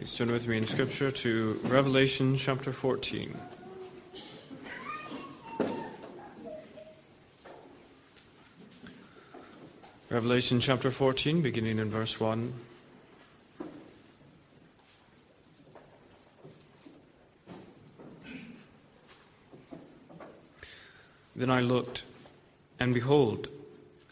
[0.00, 3.36] Please turn with me in Scripture to Revelation chapter 14.
[10.08, 12.50] Revelation chapter 14, beginning in verse 1.
[21.36, 22.04] Then I looked,
[22.78, 23.50] and behold,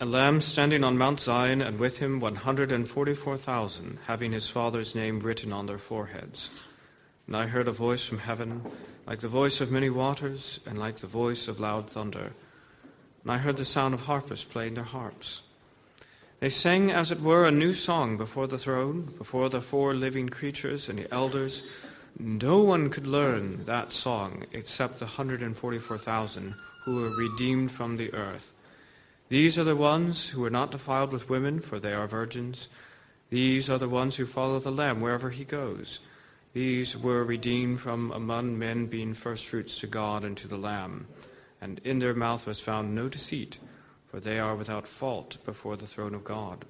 [0.01, 5.53] a lamb standing on Mount Zion, and with him 144,000, having his father's name written
[5.53, 6.51] on their foreheads.
[7.27, 8.63] And I heard a voice from heaven,
[9.09, 12.33] like the voice of many waters, and like the voice of loud thunder.
[13.23, 15.43] And I heard the sound of harpists playing their harps.
[16.39, 20.29] They sang, as it were, a new song before the throne, before the four living
[20.29, 21.65] creatures and the elders.
[22.21, 26.55] No one could learn that song except the 144,000
[26.85, 28.55] who were redeemed from the earth.
[29.29, 32.69] These are the ones who are not defiled with women, for they are virgins.
[33.29, 35.99] These are the ones who follow the Lamb wherever he goes.
[36.55, 41.09] These were redeemed from among men, being firstfruits to God and to the Lamb.
[41.61, 43.59] And in their mouth was found no deceit,
[44.07, 46.65] for they are without fault before the throne of God.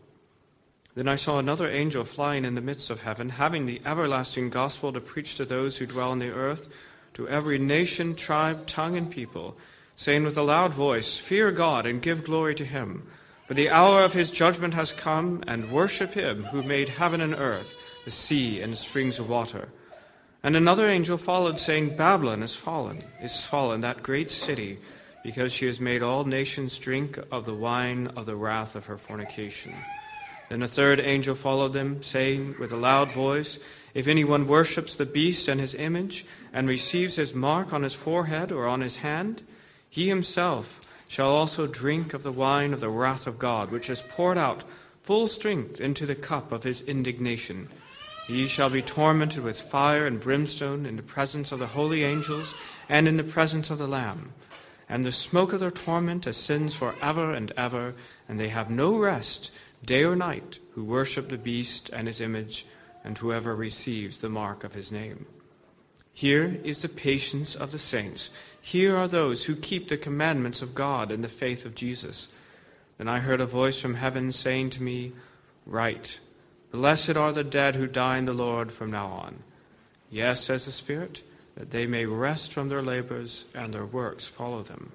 [0.96, 4.92] Then I saw another angel flying in the midst of heaven, having the everlasting gospel
[4.92, 6.68] to preach to those who dwell on the earth,
[7.14, 9.56] to every nation, tribe, tongue, and people
[9.98, 13.02] saying with a loud voice, Fear God and give glory to him,
[13.48, 17.34] for the hour of his judgment has come, and worship him who made heaven and
[17.34, 17.74] earth,
[18.04, 19.70] the sea and springs of water.
[20.40, 24.78] And another angel followed, saying, Babylon is fallen, is fallen, that great city,
[25.24, 28.98] because she has made all nations drink of the wine of the wrath of her
[28.98, 29.74] fornication.
[30.48, 33.58] Then a third angel followed them, saying with a loud voice,
[33.94, 38.52] If anyone worships the beast and his image, and receives his mark on his forehead
[38.52, 39.42] or on his hand,
[39.90, 44.02] he himself shall also drink of the wine of the wrath of God, which is
[44.10, 44.64] poured out
[45.02, 47.68] full strength into the cup of his indignation.
[48.26, 52.54] He shall be tormented with fire and brimstone in the presence of the holy angels
[52.88, 54.34] and in the presence of the Lamb.
[54.86, 57.94] And the smoke of their torment ascends for ever and ever,
[58.28, 59.50] and they have no rest
[59.84, 62.66] day or night who worship the beast and his image,
[63.02, 65.24] and whoever receives the mark of his name.
[66.18, 68.30] Here is the patience of the saints.
[68.60, 72.26] Here are those who keep the commandments of God and the faith of Jesus.
[72.96, 75.12] Then I heard a voice from heaven saying to me,
[75.64, 76.18] Write,
[76.72, 79.44] Blessed are the dead who die in the Lord from now on.
[80.10, 81.22] Yes, says the Spirit,
[81.54, 84.90] that they may rest from their labors and their works follow them.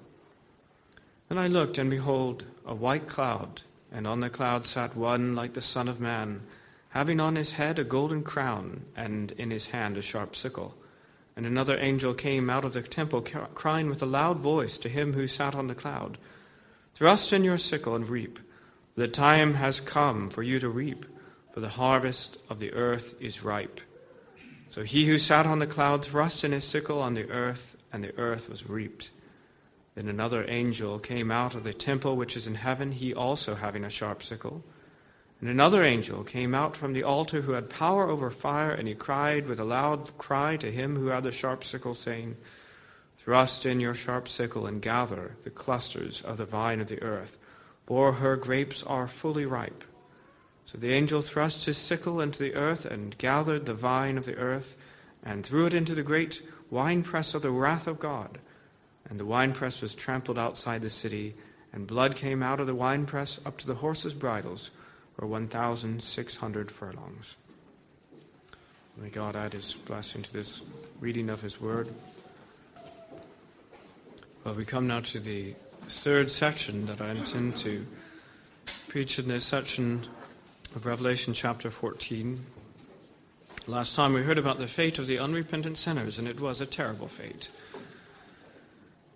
[1.30, 5.54] Then I looked, and behold, a white cloud, and on the cloud sat one like
[5.54, 6.42] the Son of Man,
[6.90, 10.74] having on his head a golden crown, and in his hand a sharp sickle.
[11.36, 15.14] And another angel came out of the temple, crying with a loud voice to him
[15.14, 16.18] who sat on the cloud
[16.94, 18.38] Thrust in your sickle and reap.
[18.94, 21.04] The time has come for you to reap,
[21.52, 23.80] for the harvest of the earth is ripe.
[24.70, 28.04] So he who sat on the cloud thrust in his sickle on the earth, and
[28.04, 29.10] the earth was reaped.
[29.96, 33.84] Then another angel came out of the temple which is in heaven, he also having
[33.84, 34.62] a sharp sickle.
[35.40, 38.94] And another angel came out from the altar who had power over fire, and he
[38.94, 42.36] cried with a loud cry to him who had the sharp sickle, saying,
[43.18, 47.38] Thrust in your sharp sickle and gather the clusters of the vine of the earth,
[47.86, 49.84] for her grapes are fully ripe.
[50.66, 54.36] So the angel thrust his sickle into the earth and gathered the vine of the
[54.36, 54.76] earth
[55.22, 58.38] and threw it into the great winepress of the wrath of God.
[59.08, 61.34] And the winepress was trampled outside the city,
[61.72, 64.70] and blood came out of the winepress up to the horses' bridles
[65.18, 67.36] or 1,600 furlongs.
[68.96, 70.62] May God add his blessing to this
[71.00, 71.88] reading of his word.
[74.44, 75.54] Well, we come now to the
[75.88, 77.86] third section that I intend to
[78.88, 80.06] preach in this section
[80.76, 82.44] of Revelation chapter 14.
[83.66, 86.66] Last time we heard about the fate of the unrepentant sinners, and it was a
[86.66, 87.48] terrible fate.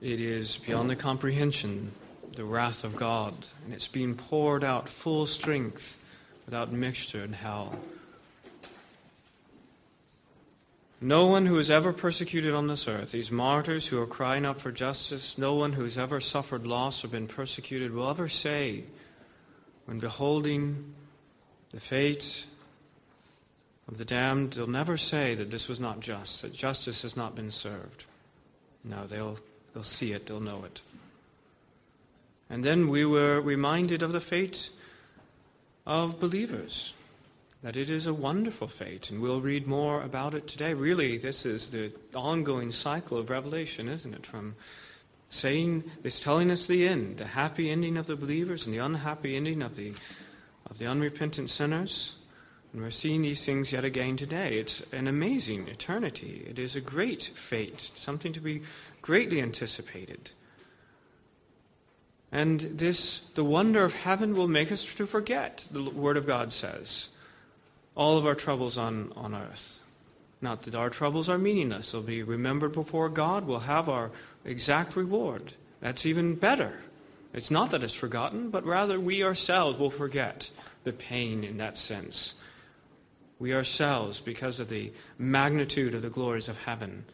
[0.01, 1.93] It is beyond the comprehension
[2.34, 3.34] the wrath of God,
[3.65, 5.99] and it's being poured out full strength
[6.47, 7.78] without mixture in hell.
[11.00, 14.61] No one who is ever persecuted on this earth, these martyrs who are crying out
[14.61, 18.85] for justice, no one who has ever suffered loss or been persecuted will ever say,
[19.85, 20.94] when beholding
[21.73, 22.44] the fate
[23.87, 27.37] of the damned, they'll never say that this was not just, that justice has not
[27.37, 28.05] been served.
[28.82, 29.38] No, they'll,
[29.73, 30.81] they'll see it, they'll know it.
[32.50, 34.71] And then we were reminded of the fate
[35.87, 36.95] of believers,
[37.62, 40.75] that it is a wonderful fate, and we'll read more about it today.
[40.75, 44.27] Really, this is the ongoing cycle of Revelation, isn't it?
[44.27, 44.55] From
[45.31, 49.37] saying, it's telling us the end, the happy ending of the believers and the unhappy
[49.37, 49.93] ending of the,
[50.71, 52.15] of the unrepentant sinners.
[52.73, 54.59] And we're seeing these things yet again today.
[54.59, 56.47] It's an amazing eternity.
[56.49, 58.62] It is a great fate, something to be
[59.01, 60.31] greatly anticipated.
[62.31, 66.53] And this, the wonder of heaven will make us to forget, the Word of God
[66.53, 67.09] says,
[67.95, 69.81] all of our troubles on, on earth.
[70.41, 71.91] Not that our troubles are meaningless.
[71.91, 73.47] They'll be remembered before God.
[73.47, 74.11] We'll have our
[74.45, 75.55] exact reward.
[75.81, 76.79] That's even better.
[77.33, 80.51] It's not that it's forgotten, but rather we ourselves will forget
[80.85, 82.35] the pain in that sense.
[83.39, 87.05] We ourselves, because of the magnitude of the glories of heaven,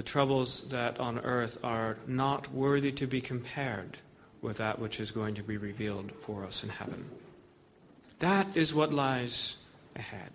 [0.00, 3.98] the troubles that on earth are not worthy to be compared
[4.40, 7.04] with that which is going to be revealed for us in heaven.
[8.20, 9.56] That is what lies
[9.94, 10.32] ahead.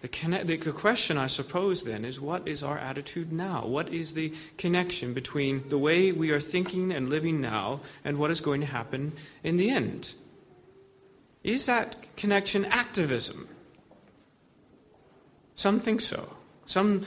[0.00, 3.64] The, connect, the, the, question, I suppose, then, is what is our attitude now?
[3.64, 8.32] What is the connection between the way we are thinking and living now and what
[8.32, 9.12] is going to happen
[9.44, 10.14] in the end?
[11.44, 13.48] Is that connection activism?
[15.54, 16.28] Some think so.
[16.66, 17.06] Some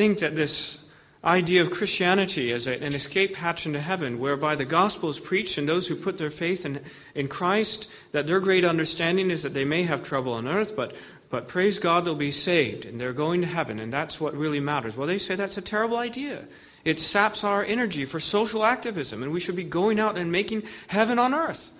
[0.00, 0.78] think that this
[1.22, 5.58] idea of Christianity as a, an escape hatch into heaven, whereby the gospel is preached
[5.58, 6.80] and those who put their faith in,
[7.14, 10.94] in Christ, that their great understanding is that they may have trouble on earth, but
[11.28, 14.58] but praise God, they'll be saved and they're going to heaven, and that's what really
[14.58, 14.96] matters.
[14.96, 16.44] Well, they say that's a terrible idea.
[16.82, 20.62] It saps our energy for social activism, and we should be going out and making
[20.86, 21.70] heaven on earth.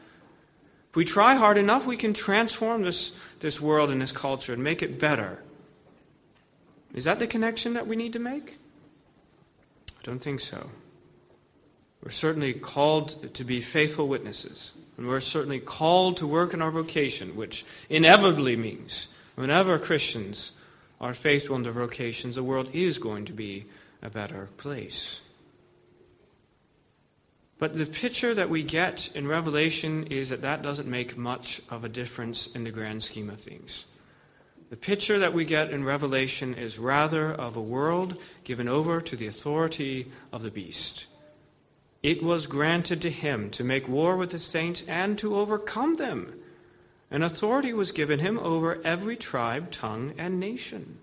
[0.91, 4.63] If we try hard enough, we can transform this, this world and this culture and
[4.63, 5.43] make it better.
[6.95, 8.59] Is that the connection that we need to make?
[9.89, 10.71] I don't think so.
[12.03, 16.71] We're certainly called to be faithful witnesses, and we're certainly called to work in our
[16.71, 19.09] vocation, which inevitably means
[19.41, 20.53] Whenever Christians
[21.01, 23.65] are faithful in their vocations, the world is going to be
[24.03, 25.23] a better place.
[27.59, 31.85] But the picture that we get in Revelation is that that doesn't make much of
[31.85, 33.87] a difference in the grand scheme of things.
[34.71, 39.17] The picture that we get in Revelation is rather of a world given over to
[39.17, 41.07] the authority of the beast.
[42.03, 46.41] It was granted to him to make war with the saints and to overcome them
[47.11, 50.99] and authority was given him over every tribe, tongue, and nation.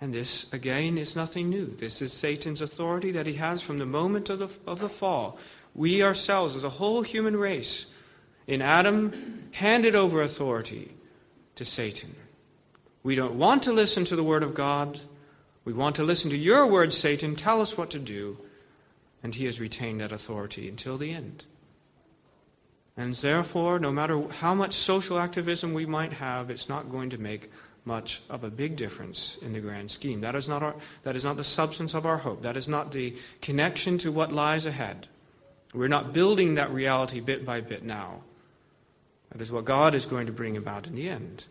[0.00, 1.66] And this, again, is nothing new.
[1.76, 5.38] This is Satan's authority that he has from the moment of the, of the fall.
[5.74, 7.86] We ourselves, as a whole human race,
[8.46, 10.96] in Adam, handed over authority
[11.54, 12.16] to Satan.
[13.02, 15.00] We don't want to listen to the Word of God.
[15.64, 17.36] We want to listen to your word, Satan.
[17.36, 18.38] Tell us what to do.
[19.22, 21.44] And he has retained that authority until the end.
[22.96, 27.18] And therefore, no matter how much social activism we might have, it's not going to
[27.18, 27.50] make
[27.84, 30.20] much of a big difference in the grand scheme.
[30.20, 32.42] That is not, our, that is not the substance of our hope.
[32.42, 35.06] That is not the connection to what lies ahead.
[35.72, 38.22] We're not building that reality bit by bit now.
[39.32, 41.44] That is what God is going to bring about in the end.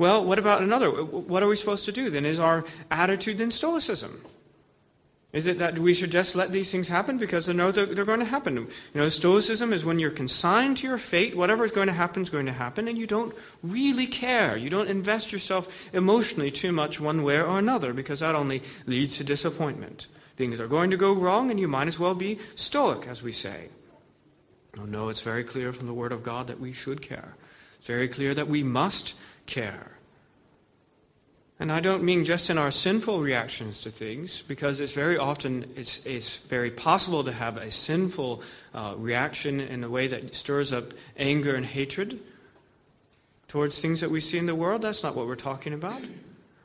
[0.00, 0.88] Well, what about another?
[0.90, 2.24] What are we supposed to do then?
[2.24, 4.24] Is our attitude then Stoicism?
[5.34, 8.20] Is it that we should just let these things happen because they know they're, going
[8.20, 8.56] to happen?
[8.56, 12.22] You know, Stoicism is when you're consigned to your fate, whatever is going to happen
[12.22, 14.56] is going to happen, and you don't really care.
[14.56, 19.18] You don't invest yourself emotionally too much one way or another because that only leads
[19.18, 20.06] to disappointment.
[20.38, 23.32] Things are going to go wrong, and you might as well be stoic, as we
[23.32, 23.68] say.
[24.78, 27.36] Oh, no, it's very clear from the Word of God that we should care.
[27.78, 29.12] It's very clear that we must
[29.50, 29.98] care.
[31.58, 35.70] And I don't mean just in our sinful reactions to things, because it's very often
[35.76, 38.42] it's, it's very possible to have a sinful
[38.72, 42.18] uh, reaction in a way that stirs up anger and hatred
[43.48, 44.80] towards things that we see in the world.
[44.80, 46.00] That's not what we're talking about.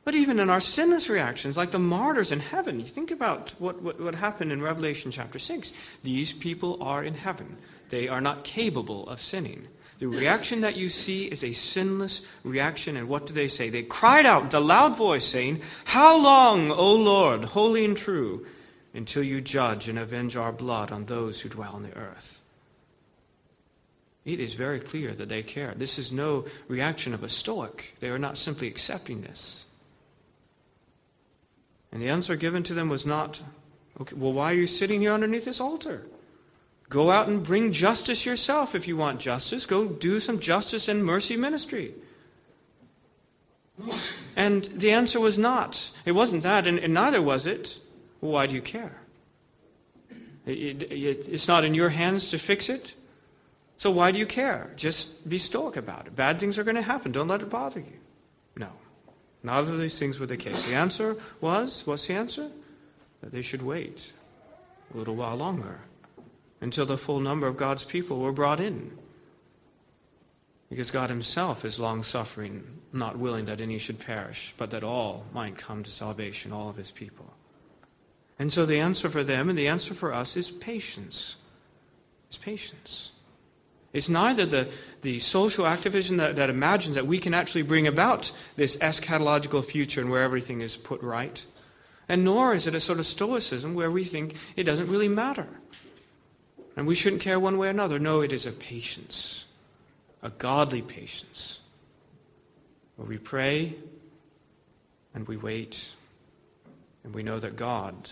[0.05, 3.81] But even in our sinless reactions, like the martyrs in heaven, you think about what,
[3.81, 5.73] what, what happened in Revelation chapter 6.
[6.03, 7.57] These people are in heaven.
[7.89, 9.67] They are not capable of sinning.
[9.99, 12.97] The reaction that you see is a sinless reaction.
[12.97, 13.69] And what do they say?
[13.69, 18.45] They cried out with a loud voice, saying, How long, O Lord, holy and true,
[18.93, 22.41] until you judge and avenge our blood on those who dwell on the earth?
[24.25, 25.73] It is very clear that they care.
[25.77, 27.95] This is no reaction of a Stoic.
[27.99, 29.65] They are not simply accepting this.
[31.91, 33.41] And the answer given to them was not,
[34.01, 36.05] okay, well, why are you sitting here underneath this altar?
[36.89, 39.65] Go out and bring justice yourself if you want justice.
[39.65, 41.93] Go do some justice and mercy ministry.
[44.35, 45.91] And the answer was not.
[46.05, 47.79] It wasn't that, and, and neither was it.
[48.21, 48.97] Well, why do you care?
[50.45, 52.93] It, it, it's not in your hands to fix it.
[53.77, 54.71] So why do you care?
[54.75, 56.15] Just be stoic about it.
[56.15, 57.11] Bad things are going to happen.
[57.11, 57.99] Don't let it bother you.
[58.55, 58.69] No.
[59.43, 60.67] Neither of these things were the case.
[60.67, 62.51] The answer was what's the answer?
[63.21, 64.11] That they should wait
[64.93, 65.79] a little while longer
[66.61, 68.97] until the full number of God's people were brought in.
[70.69, 75.25] Because God Himself is long suffering, not willing that any should perish, but that all
[75.33, 77.33] might come to salvation, all of His people.
[78.39, 81.35] And so the answer for them and the answer for us is patience.
[82.27, 83.11] It's patience.
[83.93, 84.69] It's neither the,
[85.03, 90.01] the social activism that, that imagines that we can actually bring about this eschatological future
[90.01, 91.45] and where everything is put right,
[92.09, 95.47] and nor is it a sort of stoicism where we think it doesn't really matter.
[96.75, 97.99] And we shouldn't care one way or another.
[97.99, 99.45] No, it is a patience,
[100.21, 101.59] a godly patience,
[102.95, 103.75] where we pray
[105.13, 105.91] and we wait
[107.03, 108.09] and we know that God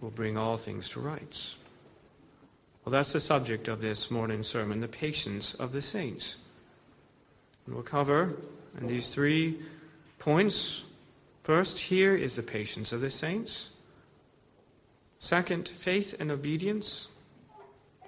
[0.00, 1.56] will bring all things to rights.
[2.84, 6.36] Well, that's the subject of this morning's sermon the patience of the saints.
[7.64, 8.34] And we'll cover
[8.78, 9.60] in these three
[10.18, 10.82] points.
[11.44, 13.68] First, here is the patience of the saints.
[15.18, 17.06] Second, faith and obedience.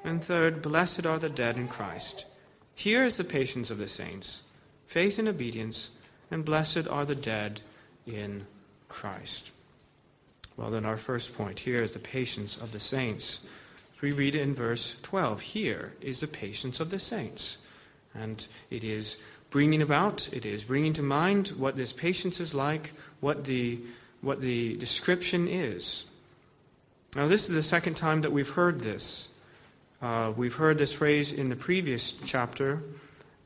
[0.05, 2.27] And third, blessed are the dead in Christ.
[2.75, 4.43] Here is the patience of the saints,
[4.87, 5.89] faith and obedience,
[6.31, 7.63] and blessed are the dead
[8.07, 8.47] in
[8.89, 9.51] Christ.
[10.57, 13.41] Well, then, our first point here is the patience of the saints.
[14.01, 15.41] We read in verse 12.
[15.41, 17.59] Here is the patience of the saints.
[18.15, 19.17] And it is
[19.51, 23.81] bringing about, it is bringing to mind what this patience is like, what the,
[24.21, 26.05] what the description is.
[27.17, 29.29] Now, this is the second time that we've heard this.
[30.03, 32.83] Uh, we've heard this phrase in the previous chapter,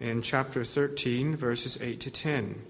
[0.00, 2.62] in chapter 13, verses 8 to 10.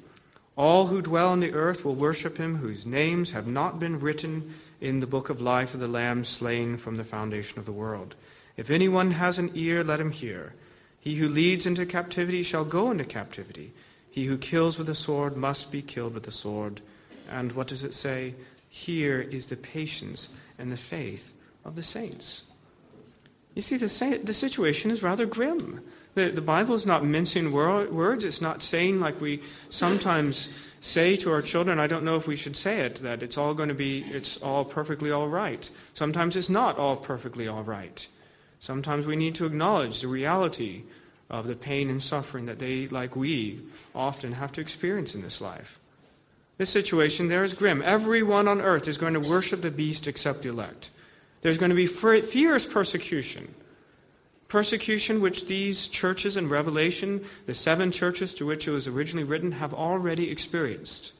[0.56, 4.54] All who dwell on the earth will worship him, whose names have not been written
[4.80, 8.16] in the book of life of the Lamb slain from the foundation of the world.
[8.56, 10.54] If anyone has an ear, let him hear.
[10.98, 13.72] He who leads into captivity shall go into captivity.
[14.10, 16.80] He who kills with the sword must be killed with the sword.
[17.30, 18.34] And what does it say?
[18.68, 21.32] Here is the patience and the faith
[21.64, 22.42] of the saints.
[23.54, 25.80] You see, the, the situation is rather grim.
[26.14, 28.24] The, the Bible is not mincing wor- words.
[28.24, 30.48] It's not saying, like we sometimes
[30.80, 33.54] say to our children, I don't know if we should say it, that it's all
[33.54, 35.68] going to be, it's all perfectly all right.
[35.94, 38.06] Sometimes it's not all perfectly all right.
[38.60, 40.84] Sometimes we need to acknowledge the reality
[41.30, 43.60] of the pain and suffering that they, like we,
[43.94, 45.78] often have to experience in this life.
[46.56, 47.82] This situation there is grim.
[47.84, 50.90] Everyone on earth is going to worship the beast except the elect.
[51.42, 53.54] There's going to be fierce persecution.
[54.48, 59.52] Persecution which these churches in Revelation, the seven churches to which it was originally written,
[59.52, 61.12] have already experienced.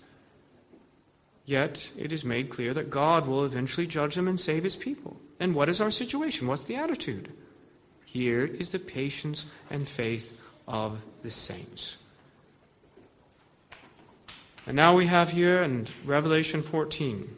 [1.45, 5.21] Yet it is made clear that God will eventually judge them and save his people.
[5.41, 6.47] And what is our situation?
[6.47, 7.33] What's the attitude?
[8.05, 10.33] Here is the patience and faith
[10.67, 11.97] of the saints.
[14.67, 17.35] And now we have here in Revelation 14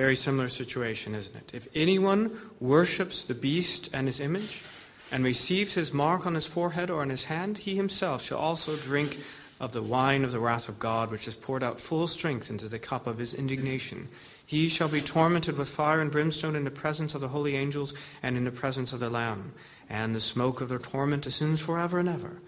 [0.00, 1.50] very similar situation, isn't it?
[1.52, 4.62] If anyone worships the beast and his image,
[5.10, 8.76] and receives his mark on his forehead or on his hand, he himself shall also
[8.76, 9.18] drink
[9.58, 12.68] of the wine of the wrath of God, which is poured out full strength into
[12.68, 14.08] the cup of his indignation.
[14.46, 17.92] He shall be tormented with fire and brimstone in the presence of the holy angels
[18.22, 19.52] and in the presence of the Lamb.
[19.90, 22.40] And the smoke of their torment ascends forever and ever.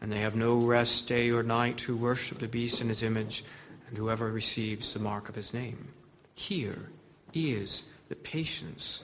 [0.00, 3.44] And they have no rest day or night who worship the beast and his image,
[3.88, 5.88] and whoever receives the mark of his name.
[6.42, 6.90] Here
[7.32, 9.02] is the patience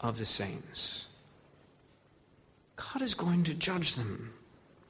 [0.00, 1.06] of the saints.
[2.74, 4.32] God is going to judge them.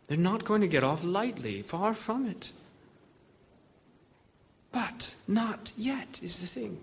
[0.06, 2.52] They're not going to get off lightly, far from it.
[4.72, 6.80] But not yet is the thing.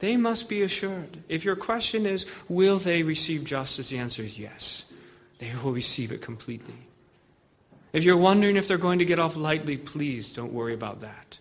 [0.00, 1.22] They must be assured.
[1.28, 3.90] If your question is, will they receive justice?
[3.90, 4.86] The answer is yes.
[5.38, 6.88] They will receive it completely.
[7.92, 11.38] If you're wondering if they're going to get off lightly, please don't worry about that.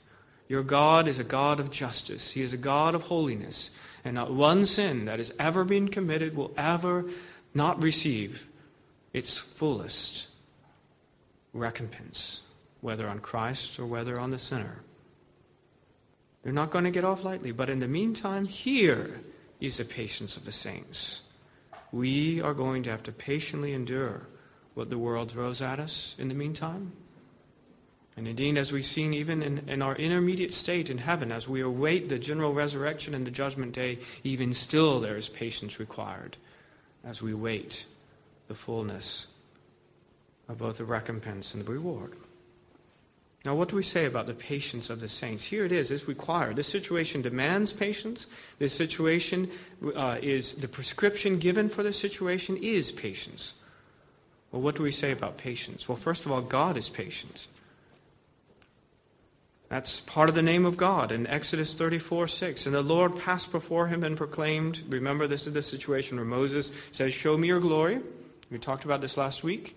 [0.50, 2.32] Your God is a God of justice.
[2.32, 3.70] He is a God of holiness.
[4.04, 7.06] And not one sin that has ever been committed will ever
[7.54, 8.48] not receive
[9.14, 10.28] its fullest
[11.54, 12.42] recompense,
[12.82, 14.82] whether on Christ or whether on the sinner.
[16.42, 17.52] They're not going to get off lightly.
[17.52, 19.22] But in the meantime, here
[19.60, 21.22] is the patience of the saints.
[21.92, 24.24] We are going to have to patiently endure
[24.74, 26.94] what the world throws at us in the meantime.
[28.20, 31.62] And indeed, as we've seen even in, in our intermediate state in heaven, as we
[31.62, 36.36] await the general resurrection and the judgment day, even still there is patience required
[37.06, 37.86] as we wait
[38.50, 39.28] the fullness
[40.50, 42.12] of both the recompense and the reward.
[43.46, 45.46] Now, what do we say about the patience of the saints?
[45.46, 46.58] Here it is, it's required.
[46.58, 48.26] This situation demands patience.
[48.58, 49.50] This situation
[49.96, 53.54] uh, is, the prescription given for this situation is patience.
[54.52, 55.88] Well, what do we say about patience?
[55.88, 57.48] Well, first of all, God is patient.
[59.70, 62.66] That's part of the name of God in Exodus 34 6.
[62.66, 66.72] And the Lord passed before him and proclaimed, remember, this is the situation where Moses
[66.92, 68.02] says, Show me your glory.
[68.50, 69.76] We talked about this last week.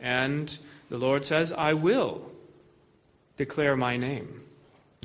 [0.00, 0.56] And
[0.90, 2.32] the Lord says, I will
[3.36, 4.40] declare my name.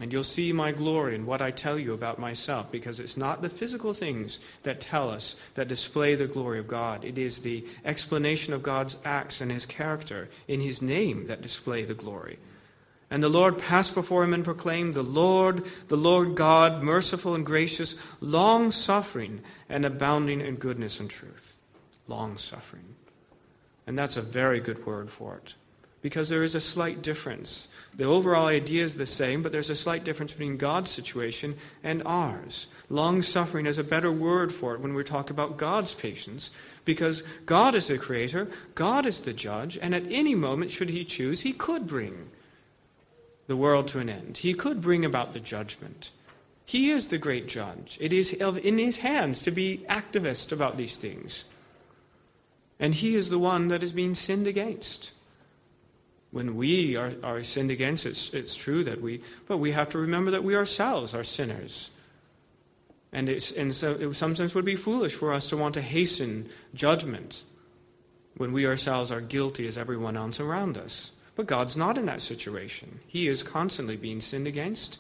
[0.02, 3.42] And you'll see my glory in what I tell you about myself, because it's not
[3.42, 7.04] the physical things that tell us, that display the glory of God.
[7.04, 11.84] It is the explanation of God's acts and his character in his name that display
[11.84, 12.38] the glory.
[13.10, 17.46] And the Lord passed before him and proclaimed, The Lord, the Lord God, merciful and
[17.46, 21.56] gracious, long suffering and abounding in goodness and truth.
[22.08, 22.96] Long suffering.
[23.86, 25.56] And that's a very good word for it
[26.02, 27.68] because there is a slight difference.
[27.96, 32.04] The overall idea is the same, but there's a slight difference between God's situation and
[32.06, 32.68] ours.
[32.90, 36.52] Long suffering is a better word for it when we talk about God's patience,
[36.86, 41.04] because God is the creator, God is the judge, and at any moment, should He
[41.04, 42.30] choose, He could bring
[43.48, 44.38] the world to an end.
[44.38, 46.12] He could bring about the judgment.
[46.66, 47.98] He is the great judge.
[48.00, 51.46] It is in His hands to be activist about these things.
[52.80, 55.12] And He is the one that is being sinned against
[56.32, 59.98] when we are, are sinned against, it's, it's true that we, but we have to
[59.98, 61.90] remember that we ourselves are sinners.
[63.14, 66.50] And, it's, and so it sometimes would be foolish for us to want to hasten
[66.74, 67.44] judgment
[68.36, 71.12] when we ourselves are guilty as everyone else around us.
[71.38, 73.00] But God's not in that situation.
[73.08, 74.98] He is constantly being sinned against.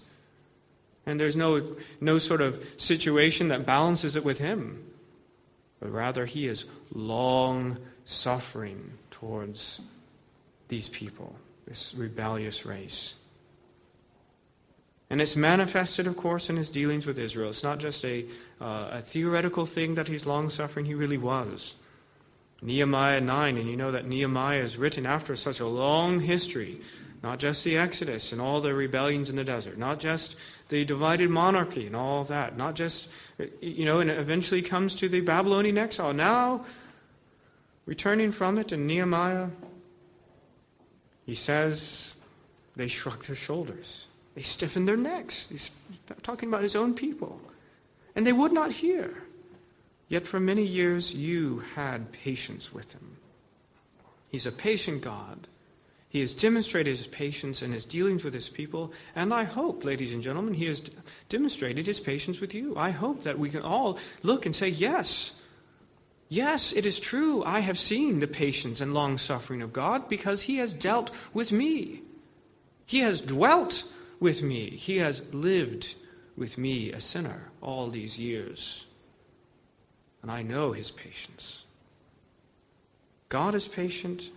[1.06, 4.84] And there's no, no sort of situation that balances it with Him.
[5.80, 9.82] But rather, He is long suffering towards
[10.68, 13.16] these people, this rebellious race.
[15.10, 17.50] And it's manifested, of course, in his dealings with Israel.
[17.50, 18.26] It's not just a,
[18.60, 21.76] uh, a theoretical thing that he's long suffering, he really was.
[22.62, 26.82] Nehemiah 9, and you know that Nehemiah is written after such a long history,
[27.22, 30.36] not just the Exodus and all the rebellions in the desert, not just
[30.70, 33.08] the divided monarchy and all that, not just,
[33.62, 36.14] you know, and eventually comes to the Babylonian exile.
[36.14, 36.66] Now,
[37.86, 39.50] returning from it, and Nehemiah
[41.28, 42.16] he says
[42.78, 44.08] they shrugged their shoulders.
[44.34, 45.48] They stiffened their necks.
[45.50, 45.72] He's
[46.24, 47.40] talking about his own people.
[48.16, 49.24] And they would not hear.
[50.08, 53.18] Yet for many years you had patience with him.
[54.30, 55.48] He's a patient God.
[56.10, 60.14] He has demonstrated his patience in his dealings with his people, and I hope, ladies
[60.14, 60.82] and gentlemen, he has
[61.28, 62.78] demonstrated his patience with you.
[62.78, 65.34] I hope that we can all look and say, Yes,
[66.30, 67.44] Yes, it is true.
[67.46, 71.52] I have seen the patience and long suffering of God because He has dealt with
[71.52, 72.02] me.
[72.86, 73.86] He has dwelt
[74.20, 74.72] with me.
[74.72, 75.96] He has lived
[76.36, 78.87] with me, a sinner, all these years.
[80.22, 81.64] And I know His patience.
[83.30, 84.32] God is patient,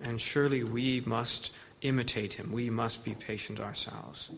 [0.00, 1.50] and surely we must
[1.82, 2.52] imitate Him.
[2.52, 4.30] We must be patient ourselves.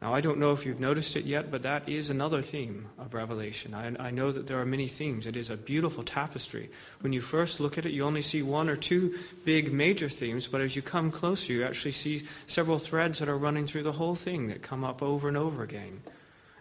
[0.00, 3.14] Now, I don't know if you've noticed it yet, but that is another theme of
[3.14, 3.74] Revelation.
[3.74, 5.26] I, I, know that there are many themes.
[5.26, 6.70] It is a beautiful tapestry.
[7.00, 10.46] When you first look at it, you only see one or two big major themes,
[10.46, 13.92] but as you come closer, you actually see several threads that are running through the
[13.92, 16.00] whole thing that come up over and over again.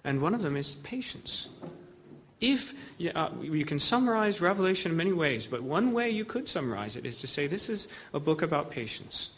[0.03, 1.47] And one of them is patience.
[2.39, 2.73] If
[3.15, 7.05] uh, you can summarize Revelation in many ways, but one way you could summarize it
[7.05, 9.29] is to say this is a book about patience.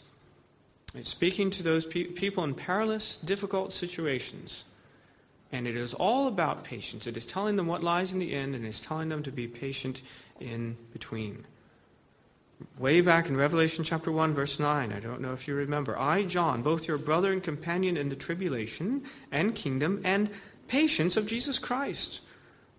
[0.94, 4.64] It's speaking to those pe- people in perilous, difficult situations.
[5.52, 7.06] And it is all about patience.
[7.06, 9.48] It is telling them what lies in the end, and is telling them to be
[9.48, 10.02] patient
[10.38, 11.46] in between.
[12.78, 15.98] Way back in Revelation chapter 1, verse 9, I don't know if you remember.
[15.98, 20.30] I, John, both your brother and companion in the tribulation and kingdom and
[20.68, 22.20] patience of Jesus Christ,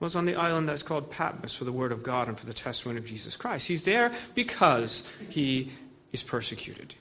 [0.01, 2.53] was on the island that's called Patmos for the word of God and for the
[2.53, 3.67] testimony of Jesus Christ.
[3.67, 5.71] He's there because he
[6.11, 6.95] is persecuted.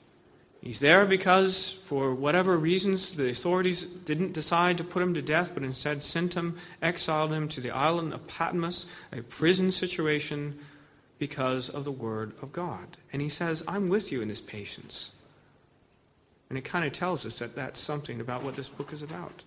[0.61, 5.51] He's there because, for whatever reasons, the authorities didn't decide to put him to death,
[5.55, 10.59] but instead sent him, exiled him to the island of Patmos, a prison situation,
[11.17, 12.97] because of the Word of God.
[13.11, 15.11] And he says, I'm with you in this patience.
[16.49, 19.41] And it kind of tells us that that's something about what this book is about.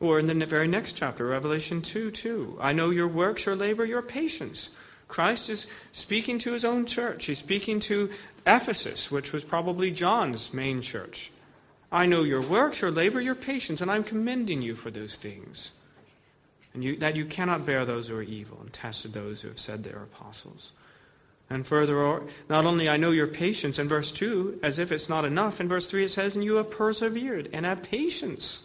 [0.00, 3.84] Or in the very next chapter, Revelation 2 2, I know your works, your labor,
[3.84, 4.70] your patience.
[5.08, 7.24] Christ is speaking to his own church.
[7.24, 8.10] He's speaking to
[8.46, 11.32] Ephesus, which was probably John's main church.
[11.90, 15.72] I know your works, your labor, your patience, and I'm commending you for those things.
[16.74, 19.58] And you, that you cannot bear those who are evil, and tested those who have
[19.58, 20.72] said they are apostles.
[21.50, 25.24] And further, not only I know your patience in verse 2, as if it's not
[25.24, 28.60] enough, in verse 3 it says, And you have persevered and have patience.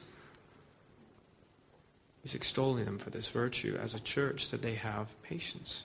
[2.23, 5.83] He's extolling them for this virtue as a church that they have patience.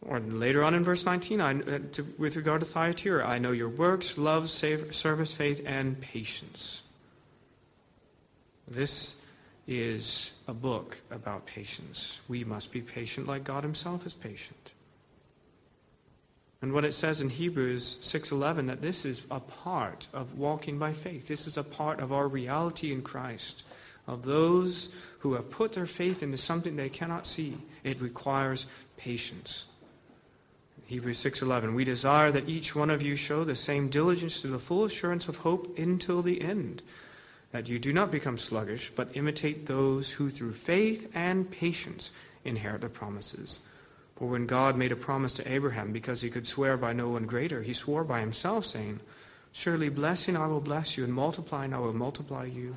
[0.00, 3.52] Or later on in verse 19, I, uh, to, with regard to Thyatira, I know
[3.52, 6.82] your works, love, save, service, faith, and patience.
[8.66, 9.16] This
[9.66, 12.20] is a book about patience.
[12.28, 14.72] We must be patient like God Himself is patient.
[16.60, 20.92] And what it says in Hebrews 6:11 that this is a part of walking by
[20.92, 21.26] faith.
[21.26, 23.64] This is a part of our reality in Christ.
[24.06, 24.88] Of those
[25.20, 27.58] who have put their faith into something they cannot see.
[27.84, 29.66] It requires patience.
[30.86, 34.58] Hebrews 6:11 We desire that each one of you show the same diligence to the
[34.58, 36.82] full assurance of hope until the end
[37.52, 42.10] that you do not become sluggish but imitate those who through faith and patience
[42.44, 43.60] inherit the promises.
[44.16, 47.26] For when God made a promise to Abraham because he could swear by no one
[47.26, 49.00] greater he swore by himself saying
[49.52, 52.76] Surely blessing I will bless you and multiplying I will multiply you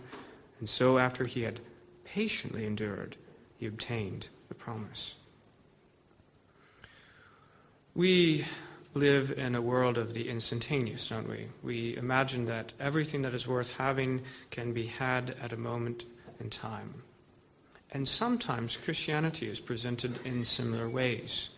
[0.65, 1.59] and so after he had
[2.05, 3.17] patiently endured
[3.55, 5.13] he obtained the promise.
[7.93, 8.47] We
[8.95, 11.49] live in a world of the instantaneous, don't we?
[11.61, 16.05] We imagine that everything that is worth having can be had at a moment
[16.39, 17.03] in time.
[17.91, 21.49] And sometimes Christianity is presented in similar ways.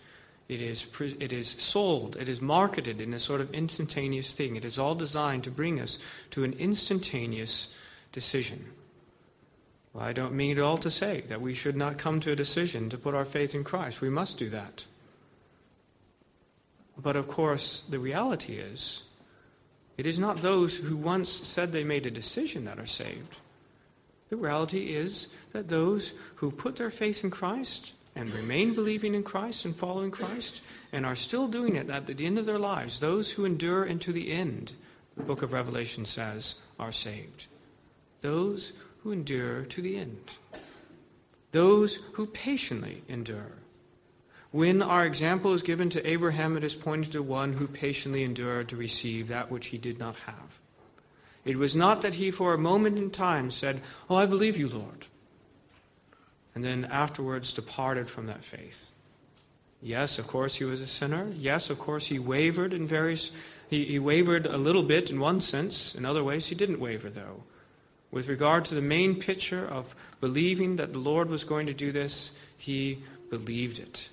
[0.49, 4.57] It is, it is sold, it is marketed in a sort of instantaneous thing.
[4.57, 5.97] It is all designed to bring us
[6.31, 7.69] to an instantaneous
[8.11, 8.65] decision.
[9.97, 12.35] Well, I don't mean at all to say that we should not come to a
[12.35, 13.99] decision to put our faith in Christ.
[13.99, 14.83] We must do that.
[17.01, 19.01] But of course, the reality is,
[19.97, 23.37] it is not those who once said they made a decision that are saved.
[24.29, 29.23] The reality is that those who put their faith in Christ and remain believing in
[29.23, 32.99] Christ and following Christ and are still doing it at the end of their lives,
[32.99, 34.73] those who endure into the end,
[35.15, 37.47] the book of Revelation says, are saved.
[38.21, 38.73] Those
[39.07, 40.31] who endure to the end.
[41.53, 43.53] Those who patiently endure.
[44.51, 48.67] When our example is given to Abraham, it is pointed to one who patiently endured
[48.67, 50.59] to receive that which he did not have.
[51.45, 54.67] It was not that he, for a moment in time, said, Oh, I believe you,
[54.67, 55.05] Lord,
[56.53, 58.91] and then afterwards departed from that faith.
[59.81, 61.31] Yes, of course, he was a sinner.
[61.33, 63.31] Yes, of course, he wavered in various.
[63.69, 65.95] He, he wavered a little bit in one sense.
[65.95, 67.43] In other ways, he didn't waver, though.
[68.11, 71.91] With regard to the main picture of believing that the Lord was going to do
[71.91, 74.09] this, he believed it.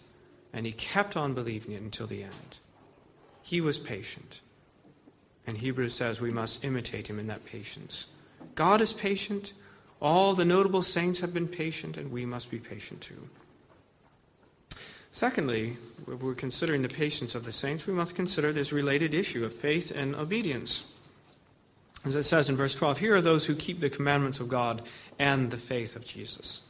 [0.53, 2.59] And he kept on believing it until the end.
[3.43, 4.41] He was patient.
[5.47, 8.07] And Hebrews says we must imitate him in that patience.
[8.55, 9.53] God is patient.
[10.01, 13.29] All the notable saints have been patient, and we must be patient too.
[15.13, 15.77] Secondly,
[16.07, 19.93] we're considering the patience of the saints, we must consider this related issue of faith
[19.93, 20.83] and obedience.
[22.05, 24.83] As it says in verse 12, here are those who keep the commandments of God
[25.19, 26.61] and the faith of Jesus.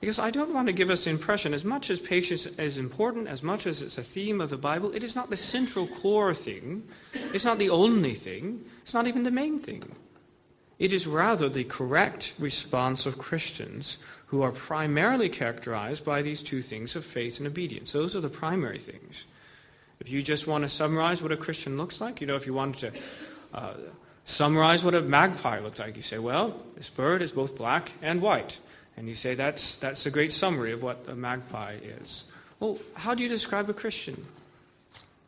[0.00, 3.26] Because I don't want to give us the impression, as much as patience is important,
[3.26, 6.34] as much as it's a theme of the Bible, it is not the central core
[6.34, 6.84] thing.
[7.34, 8.64] It's not the only thing.
[8.82, 9.96] It's not even the main thing.
[10.78, 16.62] It is rather the correct response of Christians who are primarily characterized by these two
[16.62, 17.90] things of faith and obedience.
[17.90, 19.24] Those are the primary things.
[19.98, 22.54] If you just want to summarize what a Christian looks like, you know, if you
[22.54, 23.00] wanted to
[23.58, 23.74] uh,
[24.28, 28.20] summarize what a magpie looked like, you say, well, this bird is both black and
[28.20, 28.58] white.
[28.96, 32.24] And you say that's, that's a great summary of what a magpie is.
[32.60, 34.26] Well, how do you describe a Christian?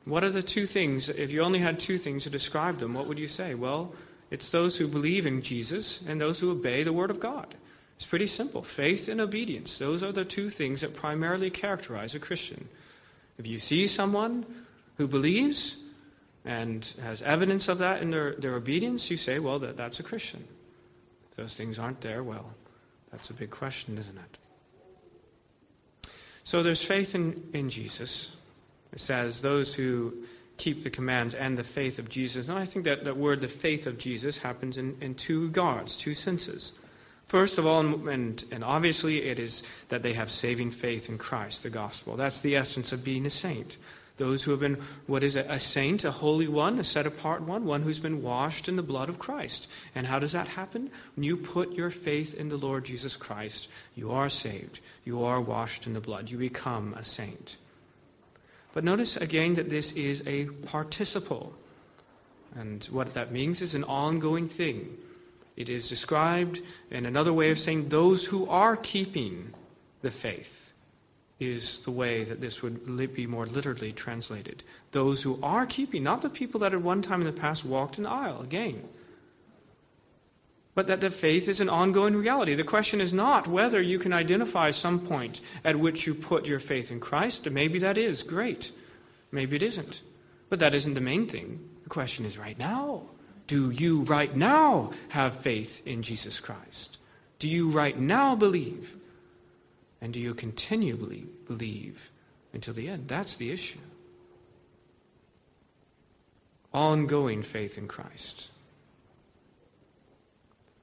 [0.04, 1.08] What are the two things?
[1.08, 3.54] If you only had two things to describe them, what would you say?
[3.54, 3.94] Well,
[4.30, 7.54] it's those who believe in Jesus and those who obey the Word of God.
[7.96, 8.62] It's pretty simple.
[8.62, 9.78] Faith and obedience.
[9.78, 12.68] Those are the two things that primarily characterize a Christian.
[13.38, 14.44] If you see someone
[14.96, 15.76] who believes
[16.44, 20.02] and has evidence of that in their, their obedience, you say, well, that, that's a
[20.02, 20.44] Christian.
[21.30, 22.54] If those things aren't there, well,
[23.12, 24.38] that's a big question, isn't it?
[26.44, 28.30] So there's faith in, in Jesus.
[28.92, 30.14] It says those who
[30.56, 32.48] keep the commands and the faith of Jesus.
[32.48, 35.96] And I think that that word, the faith of Jesus, happens in, in two regards,
[35.96, 36.72] two senses.
[37.26, 41.62] First of all, and, and obviously, it is that they have saving faith in Christ,
[41.62, 42.16] the gospel.
[42.16, 43.76] That's the essence of being a saint.
[44.20, 47.64] Those who have been, what is a saint, a holy one, a set apart one,
[47.64, 49.66] one who's been washed in the blood of Christ.
[49.94, 50.90] And how does that happen?
[51.16, 54.80] When you put your faith in the Lord Jesus Christ, you are saved.
[55.06, 56.28] You are washed in the blood.
[56.28, 57.56] You become a saint.
[58.74, 61.54] But notice again that this is a participle.
[62.54, 64.98] And what that means is an ongoing thing.
[65.56, 69.54] It is described in another way of saying those who are keeping
[70.02, 70.69] the faith
[71.40, 74.62] is the way that this would be more literally translated.
[74.92, 77.96] Those who are keeping, not the people that at one time in the past walked
[77.96, 78.86] an aisle, again.
[80.74, 82.54] But that the faith is an ongoing reality.
[82.54, 86.60] The question is not whether you can identify some point at which you put your
[86.60, 87.50] faith in Christ.
[87.50, 88.70] Maybe that is great.
[89.32, 90.02] Maybe it isn't.
[90.50, 91.68] But that isn't the main thing.
[91.84, 93.02] The question is right now.
[93.46, 96.98] Do you right now have faith in Jesus Christ?
[97.38, 98.94] Do you right now believe?
[100.00, 102.10] And do you continually believe
[102.52, 103.08] until the end?
[103.08, 103.78] That's the issue.
[106.72, 108.48] ongoing faith in Christ.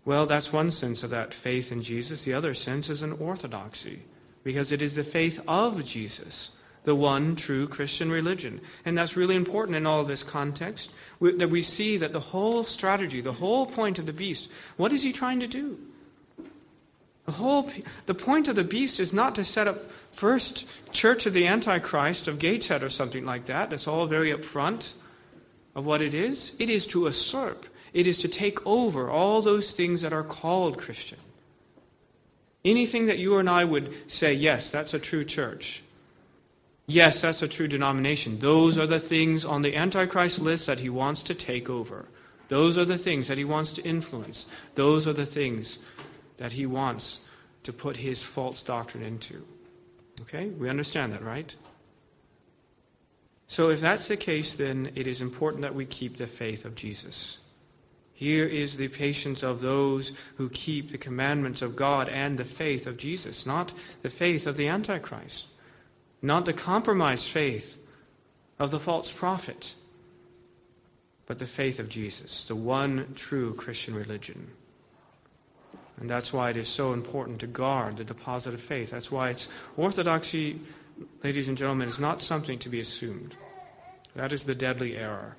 [0.06, 2.24] Well, that's one sense of that faith in Jesus.
[2.24, 4.04] The other sense is an orthodoxy,
[4.44, 6.52] because it is the faith of Jesus,
[6.86, 8.62] the one true Christian religion.
[8.86, 13.20] And that's really important in all this context, that we see that the whole strategy,
[13.20, 15.78] the whole point of the beast, what is he trying to do?
[17.28, 17.70] The whole
[18.08, 22.28] the point of the beast is not to set up first church of the antichrist
[22.28, 23.70] of Gateshead or something like that.
[23.70, 24.94] That's all very upfront
[25.76, 26.54] of what it is.
[26.58, 30.78] It is to usurp it is to take over all those things that are called
[30.78, 31.18] Christian.
[32.66, 35.82] Anything that you and I would say, yes, that's a true church.
[36.86, 38.40] Yes, that's a true denomination.
[38.40, 42.06] Those are the things on the Antichrist list that he wants to take over.
[42.50, 44.46] Those are the things that he wants to influence.
[44.76, 45.80] Those are the things
[46.38, 47.20] that he wants
[47.64, 49.44] to put his false doctrine into.
[50.22, 50.48] Okay?
[50.48, 51.56] We understand that, right?
[53.48, 56.76] So, if that's the case, then it is important that we keep the faith of
[56.76, 57.38] Jesus.
[58.14, 62.88] Here is the patience of those who keep the commandments of God and the faith
[62.88, 65.46] of Jesus, not the faith of the Antichrist,
[66.22, 67.78] not the compromised faith
[68.58, 69.76] of the false prophet,
[71.28, 74.48] but the faith of Jesus, the one true Christian religion.
[76.00, 78.92] And that's why it is so important to guard the deposit of faith.
[78.92, 80.60] That's why it's orthodoxy,
[81.24, 83.36] ladies and gentlemen, is not something to be assumed.
[84.16, 85.36] That is the deadly error.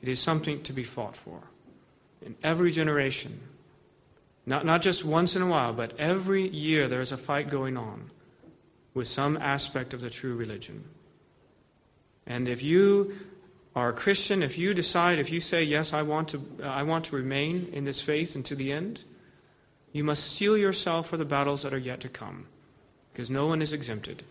[0.00, 1.40] It is something to be fought for
[2.22, 3.40] in every generation.
[4.46, 8.10] Not, not just once in a while, but every year there's a fight going on
[8.94, 10.84] with some aspect of the true religion.
[12.26, 13.14] And if you
[13.74, 17.06] are a Christian, if you decide, if you say, Yes, I want to, I want
[17.06, 19.04] to remain in this faith until the end,
[19.92, 22.46] you must steel yourself for the battles that are yet to come,
[23.12, 24.24] because no one is exempted.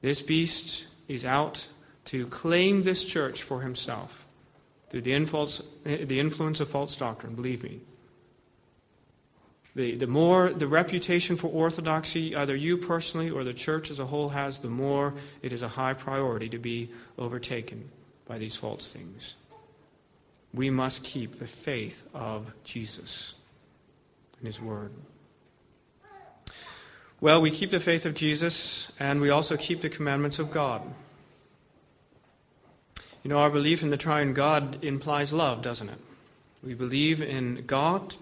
[0.00, 1.68] This beast is out
[2.06, 4.26] to claim this church for himself
[4.90, 7.80] through the influence, the influence of false doctrine, believe me.
[9.74, 14.04] The, the more the reputation for orthodoxy, either you personally or the church as a
[14.04, 17.88] whole has, the more it is a high priority to be overtaken
[18.26, 19.36] by these false things.
[20.52, 23.32] We must keep the faith of Jesus
[24.42, 24.90] and His Word.
[27.20, 30.82] Well, we keep the faith of Jesus, and we also keep the commandments of God.
[33.22, 36.00] You know, our belief in the triune God implies love, doesn't it?
[36.64, 38.16] We believe in God.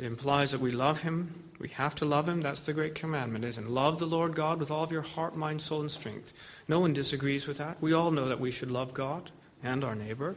[0.00, 1.44] It implies that we love Him.
[1.60, 2.40] We have to love Him.
[2.40, 3.70] That's the great commandment, isn't it?
[3.70, 6.32] Love the Lord God with all of your heart, mind, soul, and strength.
[6.66, 7.80] No one disagrees with that.
[7.80, 9.30] We all know that we should love God
[9.62, 10.34] and our neighbor.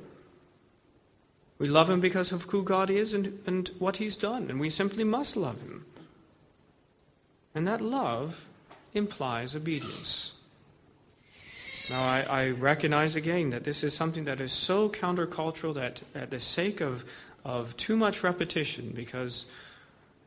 [1.60, 4.69] We love Him because of who God is and, and what He's done, and we
[4.69, 5.86] simply must love Him.
[7.54, 8.45] And that love
[8.93, 10.32] implies obedience.
[11.89, 16.30] Now, I, I, recognize again that this is something that is so countercultural that, at
[16.30, 17.04] the sake of,
[17.43, 19.45] of too much repetition, because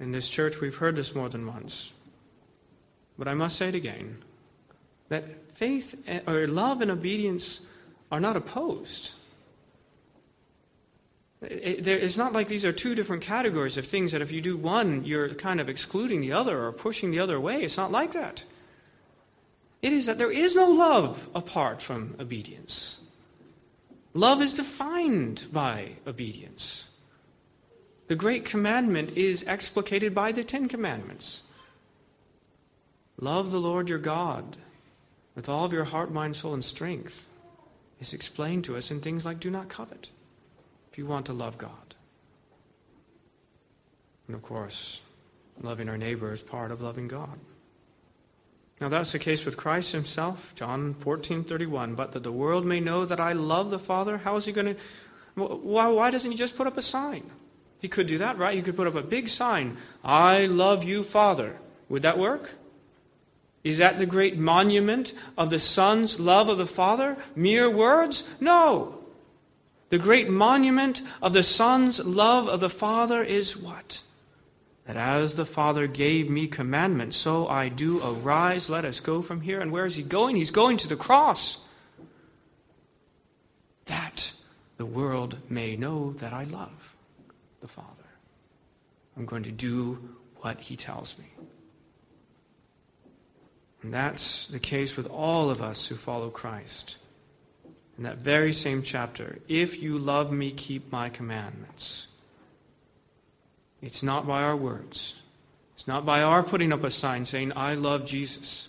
[0.00, 1.92] in this church we've heard this more than once,
[3.16, 4.22] but I must say it again
[5.08, 5.94] that faith
[6.26, 7.60] or love and obedience
[8.10, 9.12] are not opposed.
[11.42, 14.56] It, it's not like these are two different categories of things that if you do
[14.56, 17.62] one, you're kind of excluding the other or pushing the other away.
[17.62, 18.44] It's not like that.
[19.80, 23.00] It is that there is no love apart from obedience.
[24.14, 26.84] Love is defined by obedience.
[28.06, 31.42] The great commandment is explicated by the Ten Commandments.
[33.18, 34.56] Love the Lord your God
[35.34, 37.28] with all of your heart, mind, soul, and strength
[38.00, 40.08] is explained to us in things like do not covet
[40.92, 41.70] if you want to love God.
[44.26, 45.00] And of course,
[45.62, 47.38] loving our neighbor is part of loving God.
[48.78, 51.94] Now that's the case with Christ himself, John 14, 31.
[51.94, 54.74] But that the world may know that I love the Father, how is he going
[54.74, 54.76] to.
[55.34, 57.30] Why, why doesn't he just put up a sign?
[57.78, 58.54] He could do that, right?
[58.54, 61.56] He could put up a big sign, I love you, Father.
[61.88, 62.50] Would that work?
[63.64, 67.16] Is that the great monument of the Son's love of the Father?
[67.34, 68.24] Mere words?
[68.40, 69.01] No.
[69.92, 74.00] The great monument of the Son's love of the Father is what?
[74.86, 78.02] that as the Father gave me commandment, so I do.
[78.02, 79.60] Arise, let us go from here.
[79.60, 80.36] And where is he going?
[80.36, 81.58] He's going to the cross.
[83.84, 84.32] That
[84.78, 86.96] the world may know that I love
[87.60, 88.08] the Father.
[89.14, 91.26] I'm going to do what he tells me.
[93.82, 96.96] And that's the case with all of us who follow Christ.
[97.98, 102.06] In that very same chapter, if you love me, keep my commandments.
[103.82, 105.14] It's not by our words.
[105.74, 108.68] It's not by our putting up a sign saying, I love Jesus.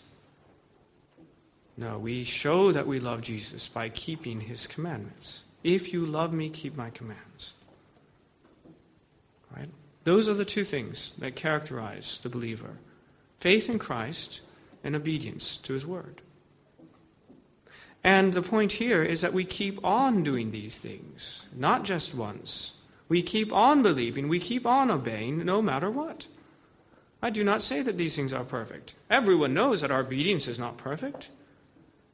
[1.78, 5.42] No, we show that we love Jesus by keeping his commandments.
[5.64, 7.54] If you love me, keep my commands.
[9.56, 9.70] Right?
[10.04, 12.78] Those are the two things that characterize the believer
[13.40, 14.42] faith in Christ
[14.84, 16.22] and obedience to his word.
[18.04, 22.74] And the point here is that we keep on doing these things, not just once.
[23.08, 26.28] We keep on believing, we keep on obeying no matter what.
[27.22, 28.96] I do not say that these things are perfect.
[29.10, 31.30] Everyone knows that our obedience is not perfect.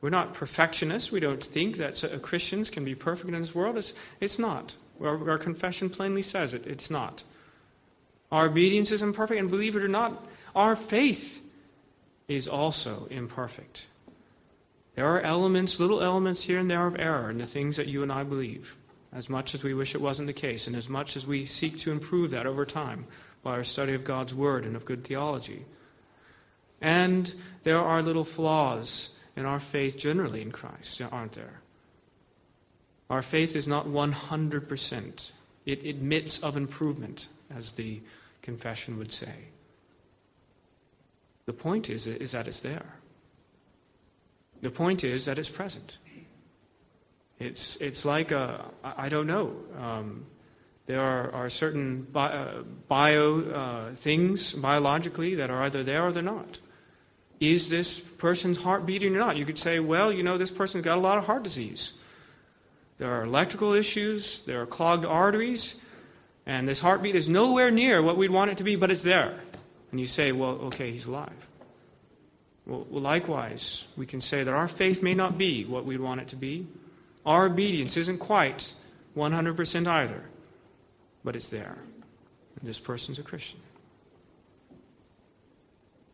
[0.02, 1.12] We're not perfectionists.
[1.12, 3.78] We don't think that uh, Christians can be perfect in this world.
[3.78, 4.76] It's, it's not.
[5.02, 6.68] Our, our confession plainly says it.
[6.68, 7.24] It's not.
[8.32, 10.26] Our obedience is imperfect, and believe it or not,
[10.56, 11.42] our faith
[12.28, 13.86] is also imperfect.
[15.00, 18.04] There are elements, little elements here and there of error in the things that you
[18.04, 18.76] and I believe,
[19.14, 21.80] as much as we wish it wasn't the case, and as much as we seek
[21.80, 23.06] to improve that over time
[23.42, 25.64] by our study of God's Word and of good theology.
[26.82, 27.34] And
[27.64, 31.62] there are little flaws in our faith generally in Christ, aren't there?
[33.10, 35.32] Our faith is not 100%.
[35.66, 38.02] It admits of improvement, as the
[38.42, 39.46] confession would say.
[41.46, 42.99] The point is, is that it's there.
[44.62, 45.98] The point is that it's present.
[47.40, 49.56] It's, it's like a, I don't know.
[49.80, 50.26] Um,
[50.88, 56.12] there are, are certain bio, uh, bio uh, things biologically that are either there or
[56.12, 56.60] they're not.
[57.40, 59.38] Is this person's heart beating or not?
[59.38, 61.94] You could say, well, you know, this person's got a lot of heart disease.
[62.98, 65.76] There are electrical issues, there are clogged arteries,
[66.46, 69.40] and this heartbeat is nowhere near what we'd want it to be, but it's there.
[69.92, 71.49] And you say, well, okay, he's alive.
[72.70, 76.28] Well, likewise, we can say that our faith may not be what we want it
[76.30, 76.68] to be.
[77.26, 78.74] Our obedience isn't quite
[79.18, 80.22] 100% either,
[81.24, 81.78] but it's there.
[82.60, 83.60] And this person's a Christian.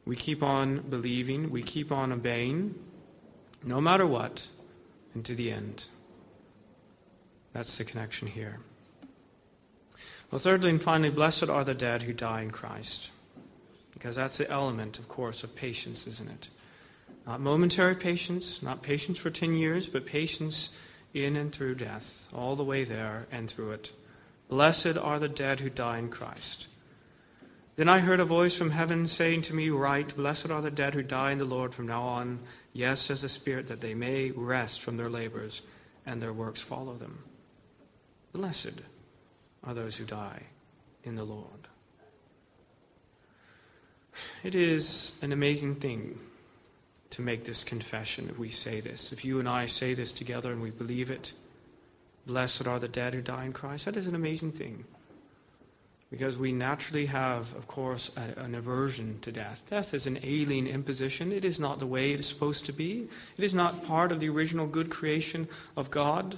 [0.05, 2.75] We keep on believing, we keep on obeying,
[3.61, 4.47] no matter what,
[5.13, 5.87] and to the end.
[7.51, 8.59] That's the connection here.
[10.31, 13.09] Well, thirdly and finally, blessed are the dead who die in Christ.
[14.05, 16.49] Because that's the element, of course, of patience, isn't it?
[17.25, 20.69] Not momentary patience, not patience for 10 years, but patience
[21.15, 23.93] in and through death, all the way there and through it.
[24.47, 26.67] Blessed are the dead who die in Christ.
[27.77, 30.93] Then I heard a voice from heaven saying to me, Write, Blessed are the dead
[30.93, 32.41] who die in the Lord from now on.
[32.73, 35.63] Yes, says the Spirit, that they may rest from their labors
[36.05, 37.23] and their works follow them.
[38.33, 38.83] Blessed
[39.63, 40.43] are those who die
[41.03, 41.69] in the Lord.
[44.43, 46.19] It is an amazing thing
[47.11, 49.11] to make this confession if we say this.
[49.11, 51.33] If you and I say this together and we believe it,
[52.25, 54.85] blessed are the dead who die in Christ, that is an amazing thing.
[56.11, 59.63] Because we naturally have, of course, a, an aversion to death.
[59.69, 61.31] Death is an alien imposition.
[61.31, 63.07] It is not the way it is supposed to be.
[63.37, 66.37] It is not part of the original good creation of God.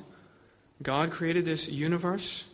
[0.82, 2.46] God created this universe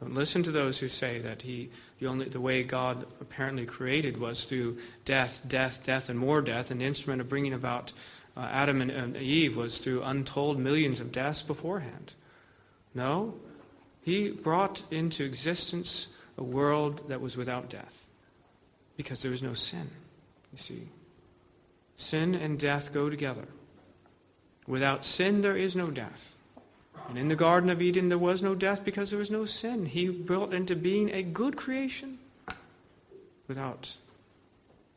[0.00, 4.18] don't listen to those who say that he, the, only, the way God apparently created
[4.18, 7.92] was through death, death, death, and more death, and the instrument of bringing about
[8.36, 12.14] uh, Adam and, and Eve was through untold millions of deaths beforehand.
[12.94, 13.34] No,
[14.02, 18.06] he brought into existence a world that was without death
[18.96, 19.90] because there was no sin,
[20.52, 20.88] you see.
[21.96, 23.46] Sin and death go together.
[24.66, 26.33] Without sin, there is no death.
[27.08, 29.86] And in the Garden of Eden, there was no death because there was no sin.
[29.86, 32.18] He brought into being a good creation
[33.46, 33.96] without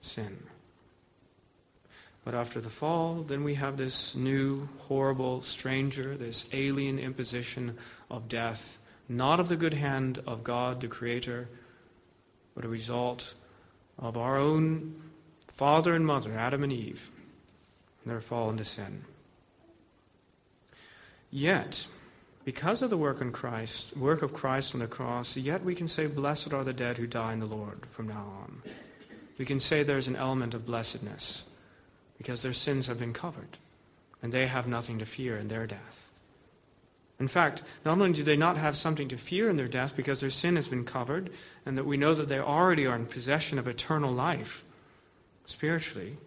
[0.01, 0.37] sin.
[2.23, 7.77] But after the fall, then we have this new, horrible stranger, this alien imposition
[8.09, 11.47] of death, not of the good hand of God, the Creator,
[12.53, 13.33] but a result
[13.97, 14.95] of our own
[15.47, 17.09] father and mother, Adam and Eve,
[18.03, 19.05] and their fall into sin.
[21.29, 21.85] Yet,
[22.45, 26.07] because of the work Christ, work of Christ on the cross, yet we can say,
[26.07, 28.61] Blessed are the dead who die in the Lord from now on.
[29.37, 31.43] We can say there's an element of blessedness
[32.17, 33.57] because their sins have been covered
[34.21, 36.09] and they have nothing to fear in their death.
[37.19, 40.19] In fact, not only do they not have something to fear in their death because
[40.19, 41.31] their sin has been covered
[41.65, 44.63] and that we know that they already are in possession of eternal life
[45.45, 46.17] spiritually,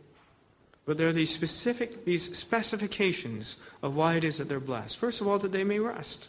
[0.91, 4.99] but there are these specific, these specifications of why it is that they're blessed.
[4.99, 6.27] First of all, that they may rest.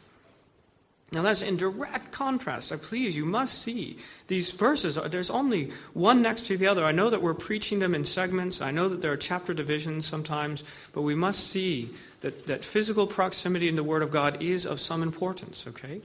[1.11, 2.71] Now that's in direct contrast.
[2.71, 3.97] I please, you must see
[4.27, 4.99] these verses.
[5.09, 6.85] There's only one next to the other.
[6.85, 8.61] I know that we're preaching them in segments.
[8.61, 11.89] I know that there are chapter divisions sometimes, but we must see
[12.19, 16.01] that, that physical proximity in the Word of God is of some importance, okay?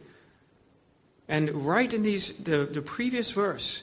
[1.28, 3.82] And right in these the, the previous verse,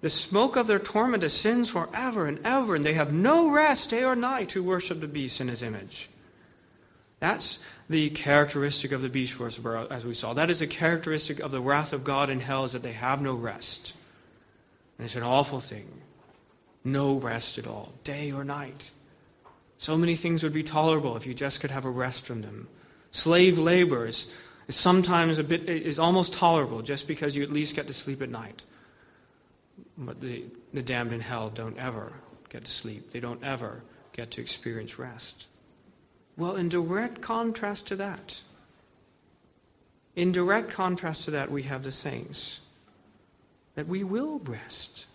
[0.00, 4.04] the smoke of their torment ascends forever and ever, and they have no rest day
[4.04, 6.08] or night who worship the beast in his image.
[7.20, 7.58] That's
[7.90, 10.34] the characteristic of the beast worshiper, as we saw.
[10.34, 13.20] That is a characteristic of the wrath of God in hell, is that they have
[13.20, 13.94] no rest.
[14.96, 15.88] And it's an awful thing.
[16.84, 18.92] No rest at all, day or night.
[19.78, 22.68] So many things would be tolerable if you just could have a rest from them.
[23.10, 24.28] Slave labor is,
[24.68, 28.22] is sometimes a bit is almost tolerable just because you at least get to sleep
[28.22, 28.62] at night.
[29.98, 32.12] But the, the damned in hell don't ever
[32.48, 33.12] get to sleep.
[33.12, 33.82] They don't ever
[34.12, 35.46] get to experience rest.
[36.36, 38.40] Well, in direct contrast to that,
[40.14, 42.60] in direct contrast to that, we have the saints.
[43.74, 45.06] That we will rest.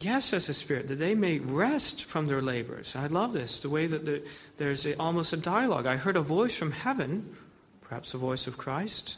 [0.00, 2.94] Yes, says the Spirit, that they may rest from their labors.
[2.94, 4.22] I love this, the way that the,
[4.58, 5.86] there's a, almost a dialogue.
[5.86, 7.34] I heard a voice from heaven,
[7.80, 9.16] perhaps the voice of Christ,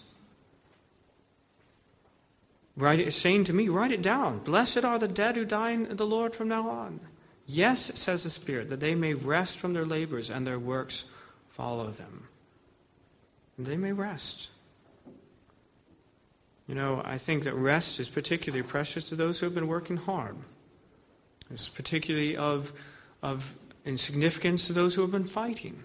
[2.79, 4.39] write it, saying to me, Write it down.
[4.39, 7.01] Blessed are the dead who die in the Lord from now on.
[7.47, 11.05] Yes, says the Spirit, that they may rest from their labors and their works
[11.51, 12.29] follow them.
[13.57, 14.51] And they may rest.
[16.67, 19.97] You know, I think that rest is particularly precious to those who have been working
[19.97, 20.37] hard.
[21.51, 22.73] It's particularly of,
[23.23, 23.55] of
[23.87, 25.83] insignificance to those who have been fighting.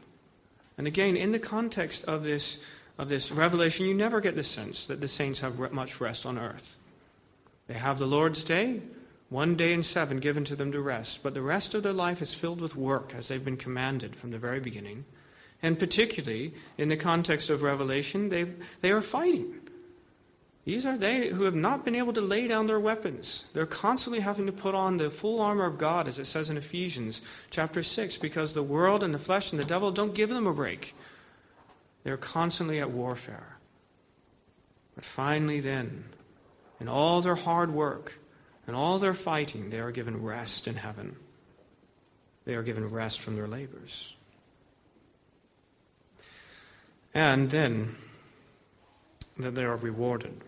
[0.78, 2.58] And again, in the context of this,
[2.98, 6.38] of this revelation, you never get the sense that the saints have much rest on
[6.38, 6.76] earth.
[7.68, 8.82] They have the Lord's day,
[9.30, 12.22] one day in seven given to them to rest, but the rest of their life
[12.22, 15.06] is filled with work as they've been commanded from the very beginning.
[15.62, 18.46] And particularly in the context of Revelation, they,
[18.82, 19.56] they are fighting.
[20.66, 23.46] These are they who have not been able to lay down their weapons.
[23.54, 26.58] They're constantly having to put on the full armor of God, as it says in
[26.58, 30.48] Ephesians chapter 6, because the world and the flesh and the devil don't give them
[30.48, 30.96] a break.
[32.04, 33.58] They're constantly at warfare.
[34.96, 36.06] But finally, then,
[36.84, 38.12] in all their hard work
[38.68, 41.16] and all their fighting, they are given rest in heaven.
[42.44, 44.14] They are given rest from their labors.
[47.14, 47.96] And then,
[49.38, 50.42] that they are rewarded.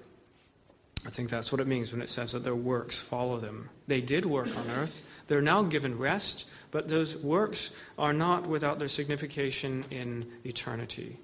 [1.06, 3.70] I think that's what it means when it says that their works follow them.
[3.88, 5.04] They did work on earth.
[5.28, 11.18] They're now given rest, but those works are not without their signification in eternity.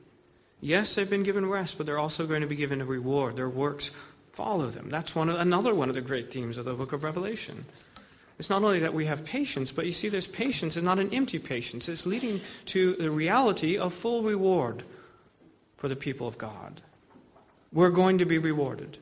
[0.62, 3.36] Yes, they've been given rest, but they're also going to be given a reward.
[3.36, 3.90] Their works
[4.34, 4.90] follow them.
[4.90, 7.66] That's one of, another one of the great themes of the book of Revelation.
[8.40, 11.14] It's not only that we have patience, but you see, this patience is not an
[11.14, 11.88] empty patience.
[11.88, 14.84] It's leading to the reality of full reward
[15.78, 16.82] for the people of God.
[17.72, 18.98] We're going to be rewarded.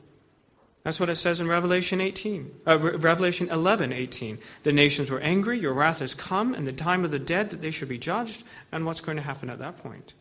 [0.82, 4.38] That's what it says in Revelation 18, uh, Revelation 11, 18.
[4.62, 7.60] The nations were angry, your wrath has come, and the time of the dead that
[7.60, 8.42] they should be judged.
[8.72, 10.14] And what's going to happen at that point?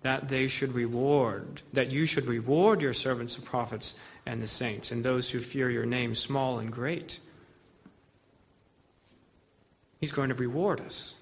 [0.00, 3.94] That they should reward, that you should reward your servants, the prophets,
[4.26, 7.20] and the saints, and those who fear your name, small and great.
[10.00, 11.14] He's going to reward us.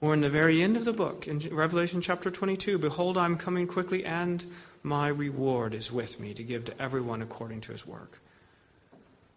[0.00, 3.68] Or in the very end of the book, in Revelation chapter 22, behold, I'm coming
[3.68, 4.44] quickly, and
[4.82, 8.18] my reward is with me to give to everyone according to his work.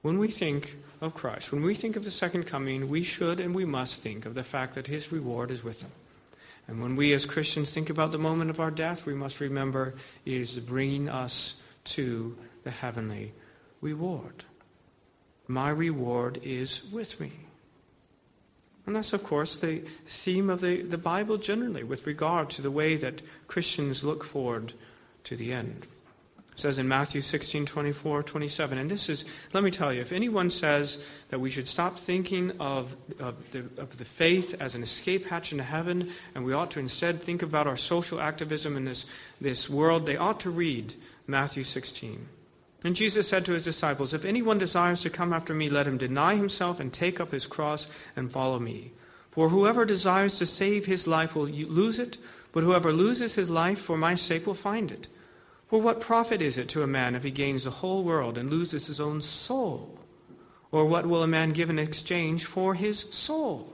[0.02, 3.54] When we think of Christ, when we think of the second coming, we should and
[3.54, 5.92] we must think of the fact that his reward is with him.
[6.68, 9.96] And when we as Christians think about the moment of our death, we must remember
[10.26, 12.36] it is bringing us to
[12.66, 13.32] the heavenly
[13.80, 14.44] reward.
[15.48, 17.32] My reward is with me.
[18.86, 22.72] And that's, of course, the theme of the, the Bible generally with regard to the
[22.72, 24.74] way that Christians look forward
[25.24, 25.88] to the end.
[26.52, 28.78] It says in Matthew 16, 24, 27.
[28.78, 31.00] And this is, let me tell you, if anyone says
[31.30, 35.52] that we should stop thinking of, of, the, of the faith as an escape hatch
[35.52, 39.06] into heaven, and we ought to instead think about our social activism in this,
[39.42, 40.94] this world, they ought to read
[41.28, 42.28] Matthew 16.
[42.86, 45.98] And Jesus said to his disciples, If anyone desires to come after me, let him
[45.98, 48.92] deny himself and take up his cross and follow me.
[49.32, 52.20] For whoever desires to save his life will lose it,
[52.52, 55.08] but whoever loses his life for my sake will find it.
[55.68, 58.52] For what profit is it to a man if he gains the whole world and
[58.52, 59.98] loses his own soul?
[60.72, 63.74] Or what will a man give in exchange for his soul?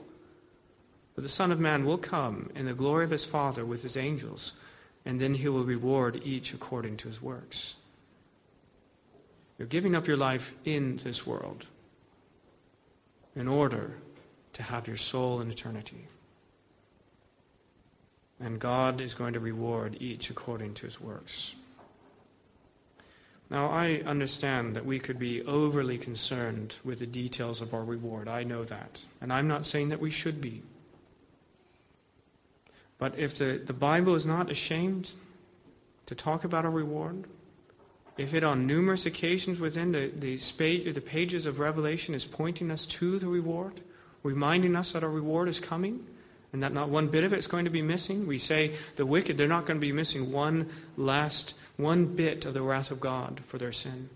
[1.14, 3.94] But the Son of Man will come in the glory of his Father with his
[3.94, 4.54] angels,
[5.04, 7.74] and then he will reward each according to his works.
[9.62, 11.66] You're giving up your life in this world
[13.36, 13.92] in order
[14.54, 16.08] to have your soul in eternity.
[18.40, 21.54] And God is going to reward each according to his works.
[23.50, 28.26] Now, I understand that we could be overly concerned with the details of our reward.
[28.26, 29.04] I know that.
[29.20, 30.62] And I'm not saying that we should be.
[32.98, 35.12] But if the, the Bible is not ashamed
[36.06, 37.28] to talk about our reward,
[38.18, 40.36] if it on numerous occasions within the, the,
[40.92, 43.80] the pages of Revelation is pointing us to the reward,
[44.22, 46.06] reminding us that our reward is coming,
[46.52, 48.26] and that not one bit of it's going to be missing.
[48.26, 52.52] We say the wicked, they're not going to be missing one last, one bit of
[52.52, 54.10] the wrath of God for their sin.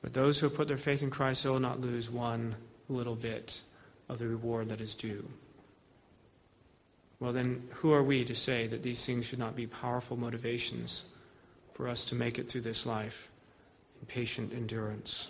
[0.00, 2.56] But those who have put their faith in Christ will not lose one
[2.88, 3.60] little bit
[4.08, 5.28] of the reward that is due.
[7.20, 11.02] Well, then, who are we to say that these things should not be powerful motivations
[11.76, 13.28] for us to make it through this life
[14.00, 15.28] in patient endurance?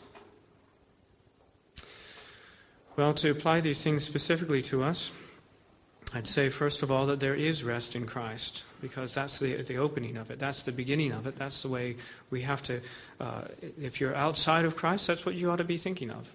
[2.97, 5.11] Well, to apply these things specifically to us,
[6.15, 9.77] I'd say, first of all, that there is rest in Christ, because that's the, the
[9.77, 10.39] opening of it.
[10.39, 11.37] That's the beginning of it.
[11.37, 11.97] That's the way
[12.31, 12.81] we have to,
[13.21, 13.43] uh,
[13.79, 16.29] if you're outside of Christ, that's what you ought to be thinking of.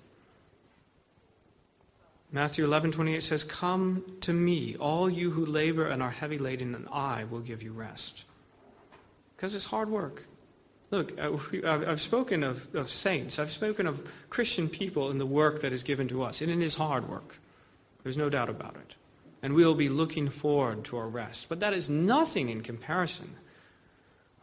[2.33, 6.75] Matthew 11, 28 says, Come to me, all you who labor and are heavy laden,
[6.75, 8.25] and I will give you rest.
[9.41, 10.27] Because it's hard work.
[10.91, 11.31] Look, uh,
[11.65, 15.81] I've spoken of, of saints, I've spoken of Christian people in the work that is
[15.81, 17.39] given to us, and it is hard work.
[18.03, 18.93] There's no doubt about it.
[19.41, 21.47] And we'll be looking forward to our rest.
[21.49, 23.33] But that is nothing in comparison.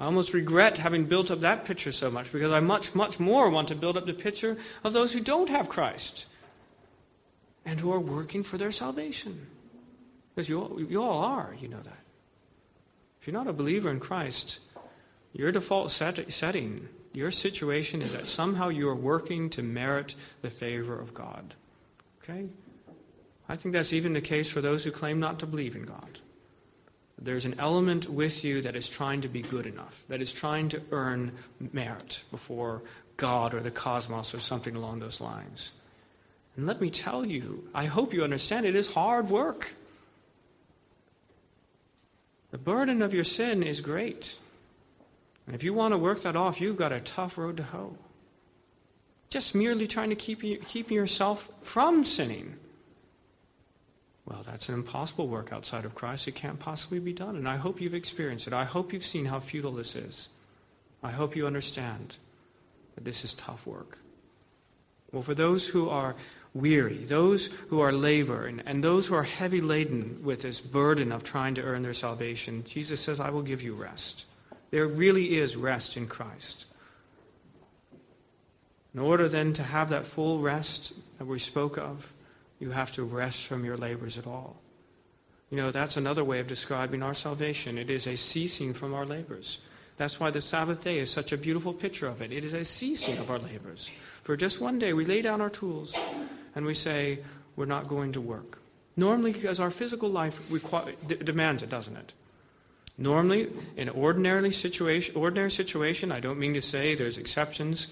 [0.00, 3.50] I almost regret having built up that picture so much because I much, much more
[3.50, 6.26] want to build up the picture of those who don't have Christ
[7.64, 9.46] and who are working for their salvation.
[10.34, 11.98] Because you all, you all are, you know that.
[13.20, 14.58] If you're not a believer in Christ,
[15.32, 20.50] your default set, setting, your situation is that somehow you are working to merit the
[20.50, 21.54] favor of God.
[22.22, 22.46] Okay?
[23.48, 26.18] I think that's even the case for those who claim not to believe in God.
[27.20, 30.68] There's an element with you that is trying to be good enough, that is trying
[30.68, 31.32] to earn
[31.72, 32.82] merit before
[33.16, 35.72] God or the cosmos or something along those lines.
[36.56, 39.74] And let me tell you, I hope you understand it is hard work.
[42.50, 44.38] The burden of your sin is great.
[45.48, 47.96] And if you want to work that off, you've got a tough road to hoe.
[49.30, 52.56] Just merely trying to keep, you, keep yourself from sinning.
[54.26, 56.28] Well, that's an impossible work outside of Christ.
[56.28, 57.34] It can't possibly be done.
[57.34, 58.52] And I hope you've experienced it.
[58.52, 60.28] I hope you've seen how futile this is.
[61.02, 62.18] I hope you understand
[62.94, 63.96] that this is tough work.
[65.12, 66.14] Well, for those who are
[66.52, 71.24] weary, those who are laboring, and those who are heavy laden with this burden of
[71.24, 74.26] trying to earn their salvation, Jesus says, I will give you rest.
[74.70, 76.66] There really is rest in Christ.
[78.94, 82.12] In order then to have that full rest that we spoke of,
[82.58, 84.56] you have to rest from your labors at all.
[85.50, 87.78] You know, that's another way of describing our salvation.
[87.78, 89.60] It is a ceasing from our labors.
[89.96, 92.32] That's why the Sabbath day is such a beautiful picture of it.
[92.32, 93.90] It is a ceasing of our labors.
[94.24, 95.94] For just one day, we lay down our tools
[96.54, 97.20] and we say,
[97.56, 98.58] we're not going to work.
[98.96, 100.38] Normally, because our physical life
[101.06, 102.12] d- demands it, doesn't it?
[102.98, 107.86] Normally, in ordinarily situation, ordinary situation, I don't mean to say there's exceptions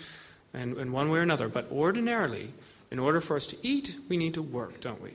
[0.52, 2.52] in, in one way or another, but ordinarily,
[2.90, 5.12] in order for us to eat, we need to work, don't we?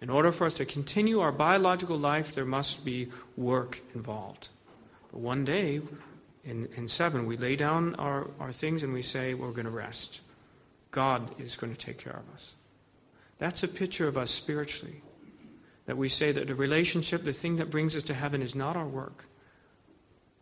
[0.00, 4.48] In order for us to continue our biological life, there must be work involved.
[5.10, 5.80] But one day,
[6.44, 9.70] in, in seven, we lay down our, our things and we say, we're going to
[9.70, 10.20] rest.
[10.90, 12.54] God is going to take care of us.
[13.38, 15.02] That's a picture of us spiritually.
[15.86, 18.76] That we say that the relationship, the thing that brings us to heaven, is not
[18.76, 19.26] our work,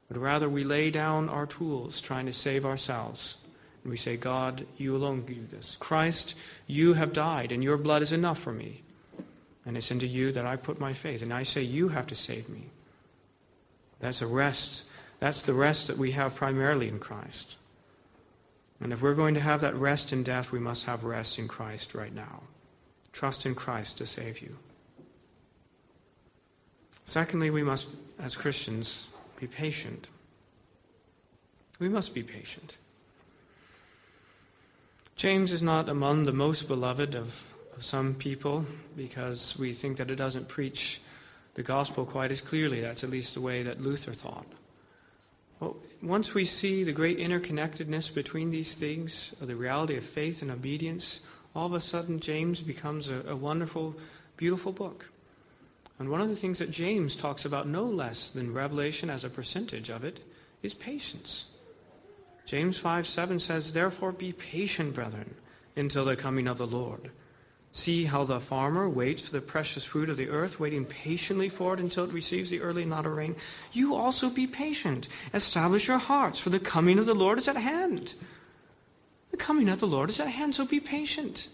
[0.09, 3.37] but rather we lay down our tools trying to save ourselves.
[3.83, 5.77] And we say, God, you alone do this.
[5.81, 6.35] Christ,
[6.67, 8.83] you have died, and your blood is enough for me.
[9.65, 11.23] And it's into you that I put my faith.
[11.23, 12.71] And I say, you have to save me.
[14.01, 14.85] That's a rest.
[15.19, 17.57] That's the rest that we have primarily in Christ.
[18.81, 21.47] And if we're going to have that rest in death, we must have rest in
[21.47, 22.43] Christ right now.
[23.13, 24.59] Trust in Christ to save you.
[27.05, 27.87] Secondly, we must,
[28.19, 30.09] as Christians, be patient.
[31.79, 32.79] We must be patient.
[35.17, 37.43] James is not among the most beloved of,
[37.77, 38.65] of, some people
[38.97, 41.01] because we think that it doesn't preach
[41.55, 42.81] the gospel quite as clearly.
[42.81, 44.47] That's at least the way that Luther thought.
[45.61, 50.51] Well, once we see the great interconnectedness between these things, the reality of faith and
[50.51, 51.21] obedience,
[51.55, 53.95] all of a sudden James becomes a, a wonderful,
[54.37, 55.12] beautiful book.
[56.03, 59.31] And one of the things that James talks about no less than Revelation as a
[59.31, 60.19] percentage of it
[60.61, 61.45] is patience.
[62.45, 65.37] James 5 7 says, Therefore be patient, brethren,
[65.77, 67.13] until the coming of the Lord.
[67.71, 71.73] See how the farmer waits for the precious fruit of the earth, waiting patiently for
[71.73, 73.37] it until it receives the early and latter rain.
[73.71, 75.09] You also be patient.
[75.33, 78.15] Establish your hearts, for the coming of the Lord is at hand.
[79.31, 81.47] The coming of the Lord is at hand, so be patient.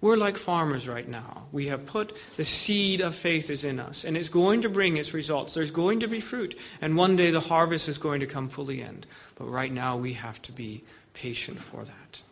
[0.00, 1.46] We're like farmers right now.
[1.50, 4.96] We have put the seed of faith is in us, and it's going to bring
[4.96, 5.54] its results.
[5.54, 8.80] There's going to be fruit, and one day the harvest is going to come fully
[8.80, 9.04] in.
[9.34, 10.84] But right now we have to be
[11.14, 12.22] patient for that.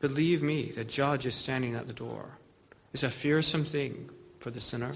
[0.00, 2.38] Believe me, the judge is standing at the door.
[2.94, 4.08] It's a fearsome thing.
[4.40, 4.94] for the sinner.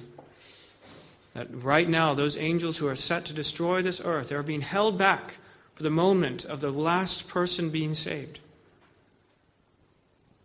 [1.34, 4.96] That right now, those angels who are set to destroy this earth, are being held
[4.96, 5.34] back
[5.74, 8.40] for the moment of the last person being saved.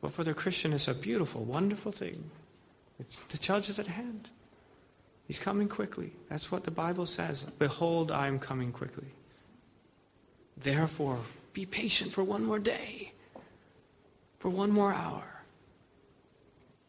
[0.01, 2.31] But for the Christian, it's a beautiful, wonderful thing.
[3.29, 4.29] The judge is at hand.
[5.27, 6.11] He's coming quickly.
[6.29, 7.43] That's what the Bible says.
[7.59, 9.07] Behold, I am coming quickly.
[10.57, 11.19] Therefore,
[11.53, 13.13] be patient for one more day,
[14.39, 15.43] for one more hour.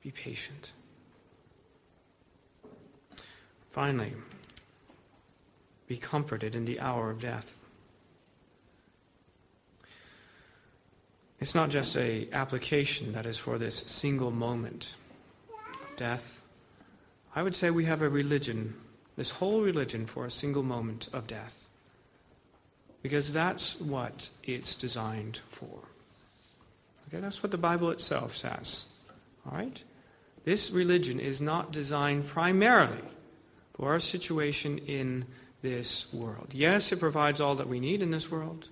[0.02, 0.72] Be patient.
[3.70, 4.14] Finally,
[5.86, 7.56] be comforted in the hour of death.
[11.40, 14.94] It's not just a application that is for this single moment
[15.64, 16.42] of death.
[17.34, 18.74] I would say we have a religion,
[19.16, 21.68] this whole religion for a single moment of death.
[23.02, 25.80] Because that's what it's designed for.
[27.08, 28.84] Okay, that's what the Bible itself says.
[29.46, 29.82] All right?
[30.44, 33.02] This religion is not designed primarily
[33.74, 35.24] for our situation in
[35.62, 36.48] this world.
[36.52, 38.68] Yes, it provides all that we need in this world.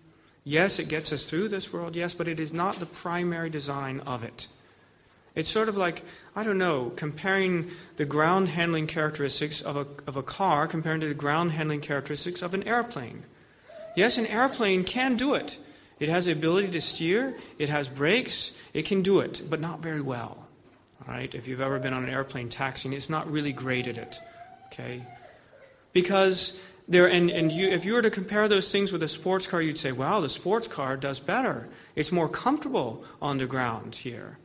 [0.48, 4.00] Yes, it gets us through this world, yes, but it is not the primary design
[4.06, 4.46] of it.
[5.34, 6.02] It's sort of like,
[6.34, 11.08] I don't know, comparing the ground handling characteristics of a, of a car compared to
[11.08, 13.24] the ground handling characteristics of an airplane.
[13.94, 15.58] Yes, an airplane can do it.
[16.00, 19.80] It has the ability to steer, it has brakes, it can do it, but not
[19.80, 20.48] very well.
[21.02, 21.34] All right?
[21.34, 24.18] If you've ever been on an airplane taxiing, it's not really great at it.
[24.72, 25.04] Okay?
[25.92, 26.54] Because
[26.88, 29.60] there, and, and you, if you were to compare those things with a sports car,
[29.60, 31.68] you'd say, wow, the sports car does better.
[31.94, 34.38] It's more comfortable on the ground here.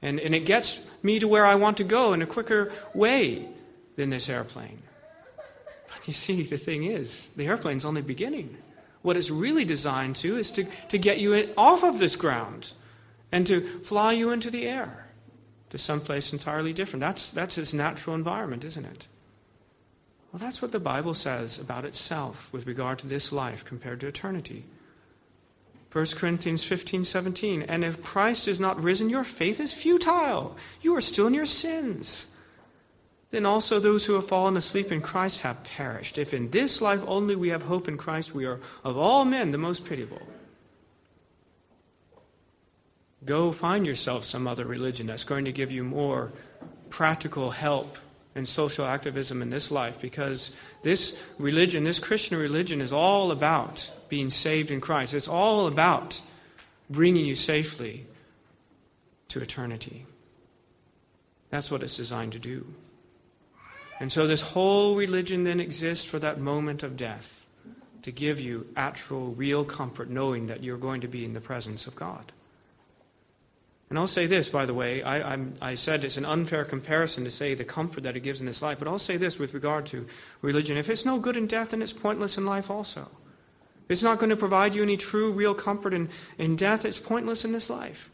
[0.00, 3.48] And, and it gets me to where I want to go in a quicker way
[3.96, 4.80] than this airplane.
[5.88, 8.56] But you see, the thing is, the airplane's only beginning.
[9.02, 12.72] What it's really designed to is to, to get you off of this ground
[13.32, 15.06] and to fly you into the air
[15.70, 17.00] to someplace entirely different.
[17.00, 19.08] That's, that's its natural environment, isn't it?
[20.38, 24.06] Well, that's what the Bible says about itself with regard to this life compared to
[24.06, 24.66] eternity.
[25.90, 27.62] 1 Corinthians 15, 17.
[27.62, 30.56] And if Christ is not risen, your faith is futile.
[30.80, 32.28] You are still in your sins.
[33.32, 36.18] Then also those who have fallen asleep in Christ have perished.
[36.18, 39.50] If in this life only we have hope in Christ, we are of all men
[39.50, 40.22] the most pitiable.
[43.24, 46.30] Go find yourself some other religion that's going to give you more
[46.90, 47.98] practical help
[48.38, 50.50] and social activism in this life because
[50.82, 55.12] this religion, this Christian religion, is all about being saved in Christ.
[55.12, 56.20] It's all about
[56.88, 58.06] bringing you safely
[59.28, 60.06] to eternity.
[61.50, 62.66] That's what it's designed to do.
[64.00, 67.46] And so, this whole religion then exists for that moment of death
[68.02, 71.86] to give you actual, real comfort, knowing that you're going to be in the presence
[71.86, 72.32] of God.
[73.90, 75.02] And I'll say this, by the way.
[75.02, 78.40] I, I'm, i said it's an unfair comparison to say the comfort that it gives
[78.40, 80.06] in this life, but I'll say this with regard to
[80.42, 80.76] religion.
[80.76, 83.08] If it's no good in death, then it's pointless in life also.
[83.84, 86.98] If it's not going to provide you any true, real comfort in, in death, it's
[86.98, 88.10] pointless in this life.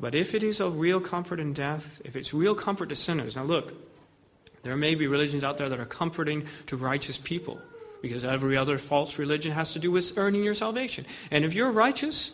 [0.00, 3.36] But if it is of real comfort in death, if it's real comfort to sinners,
[3.36, 3.72] now look,
[4.64, 7.60] there may be religions out there that are comforting to righteous people
[8.00, 11.06] because every other false religion has to do with earning your salvation.
[11.30, 12.32] And if you're righteous,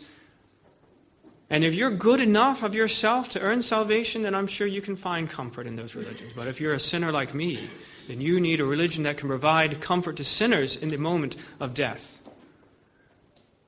[1.49, 4.95] and if you're good enough of yourself to earn salvation, then I'm sure you can
[4.95, 6.31] find comfort in those religions.
[6.35, 7.69] But if you're a sinner like me,
[8.07, 11.73] then you need a religion that can provide comfort to sinners in the moment of
[11.73, 12.21] death.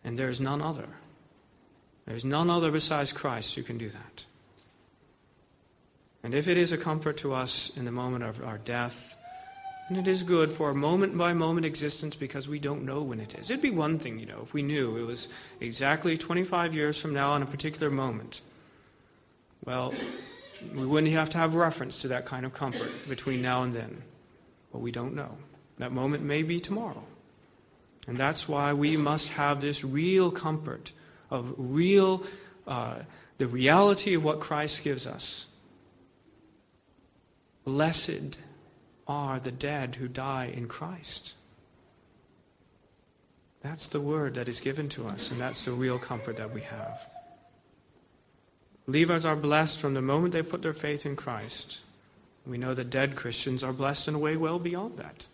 [0.03, 0.87] And there is none other.
[2.05, 4.25] There is none other besides Christ who can do that.
[6.23, 9.15] And if it is a comfort to us in the moment of our death,
[9.91, 13.19] and it is good for a moment by moment existence because we don't know when
[13.19, 13.49] it is.
[13.49, 15.27] It'd be one thing, you know, if we knew it was
[15.59, 18.39] exactly 25 years from now on a particular moment.
[19.65, 19.93] Well,
[20.73, 24.01] we wouldn't have to have reference to that kind of comfort between now and then.
[24.71, 25.37] But we don't know.
[25.77, 27.03] That moment may be tomorrow.
[28.07, 30.93] And that's why we must have this real comfort
[31.29, 32.23] of real,
[32.65, 32.99] uh,
[33.39, 35.47] the reality of what Christ gives us.
[37.65, 38.37] Blessed
[39.11, 41.33] are the dead who die in Christ.
[43.61, 46.61] That's the word that is given to us, and that's the real comfort that we
[46.61, 46.99] have.
[48.85, 51.81] Believers are blessed from the moment they put their faith in Christ.
[52.47, 55.27] We know that dead Christians are blessed in a way well beyond that.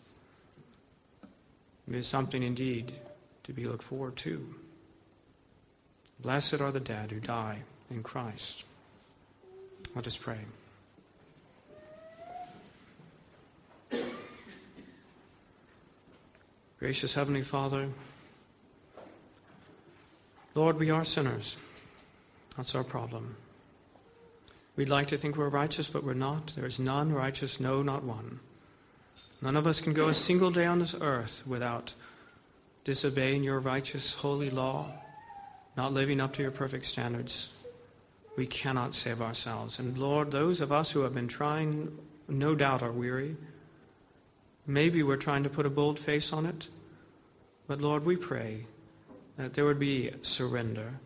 [1.88, 2.92] It is something indeed
[3.46, 4.56] to be looked forward to.
[6.20, 7.60] Blessed are the dead who die
[7.90, 8.66] in Christ.
[9.96, 10.40] Let us pray.
[16.80, 17.90] Gracious Heavenly Father,
[20.54, 21.58] Lord, we are sinners.
[22.56, 23.36] That's our problem.
[24.76, 26.54] We'd like to think we're righteous, but we're not.
[26.56, 28.40] There is none righteous, no, not one.
[29.42, 31.94] None of us can go a single day on this earth without
[32.84, 34.92] disobeying your righteous, holy law,
[35.76, 37.50] not living up to your perfect standards.
[38.36, 39.78] We cannot save ourselves.
[39.80, 43.36] And Lord, those of us who have been trying, no doubt, are weary.
[44.68, 46.68] Maybe we're trying to put a bold face on it.
[47.65, 48.68] But Lord, we pray
[49.38, 50.99] that there would be surrender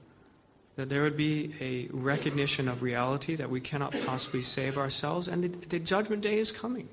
[0.75, 5.43] that there would be a recognition of reality that we cannot possibly save ourselves, and
[5.43, 6.87] the, the, judgment day is coming.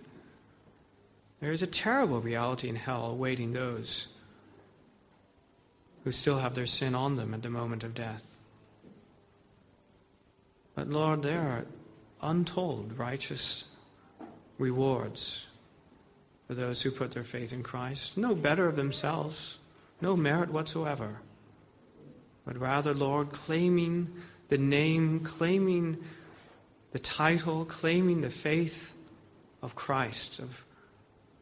[1.40, 4.08] There is a terrible reality in hell awaiting those
[6.04, 8.24] who still have their sin on them at the moment of death.
[10.74, 11.64] But Lord, there are
[12.20, 13.64] untold righteous
[14.58, 15.46] rewards
[16.48, 18.16] for those who put their faith in Christ.
[18.16, 19.58] No better of themselves,
[20.00, 21.20] no merit whatsoever
[22.48, 24.10] but rather, Lord, claiming
[24.48, 25.98] the name, claiming
[26.92, 28.94] the title, claiming the faith
[29.60, 30.64] of Christ, of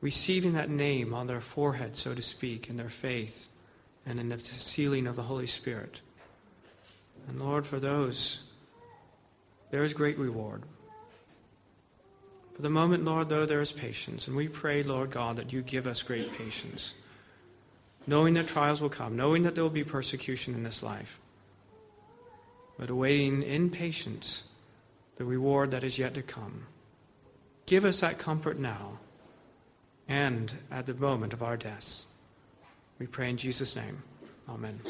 [0.01, 3.47] receiving that name on their forehead, so to speak, in their faith
[4.05, 6.01] and in the sealing of the Holy Spirit.
[7.29, 8.41] And Lord, for those,
[9.71, 10.65] there is great reward.
[12.57, 14.27] For the moment, Lord, though, there is patience.
[14.27, 16.95] And we pray, Lord God, that you give us great patience
[18.07, 21.19] knowing that trials will come, knowing that there will be persecution in this life,
[22.79, 24.45] but awaiting in patience
[25.17, 26.67] the reward that is yet to come.
[27.67, 28.99] Give us that comfort now
[30.09, 32.05] and at the moment of our deaths.
[32.99, 34.03] We pray in Jesus' name.
[34.49, 34.81] Amen.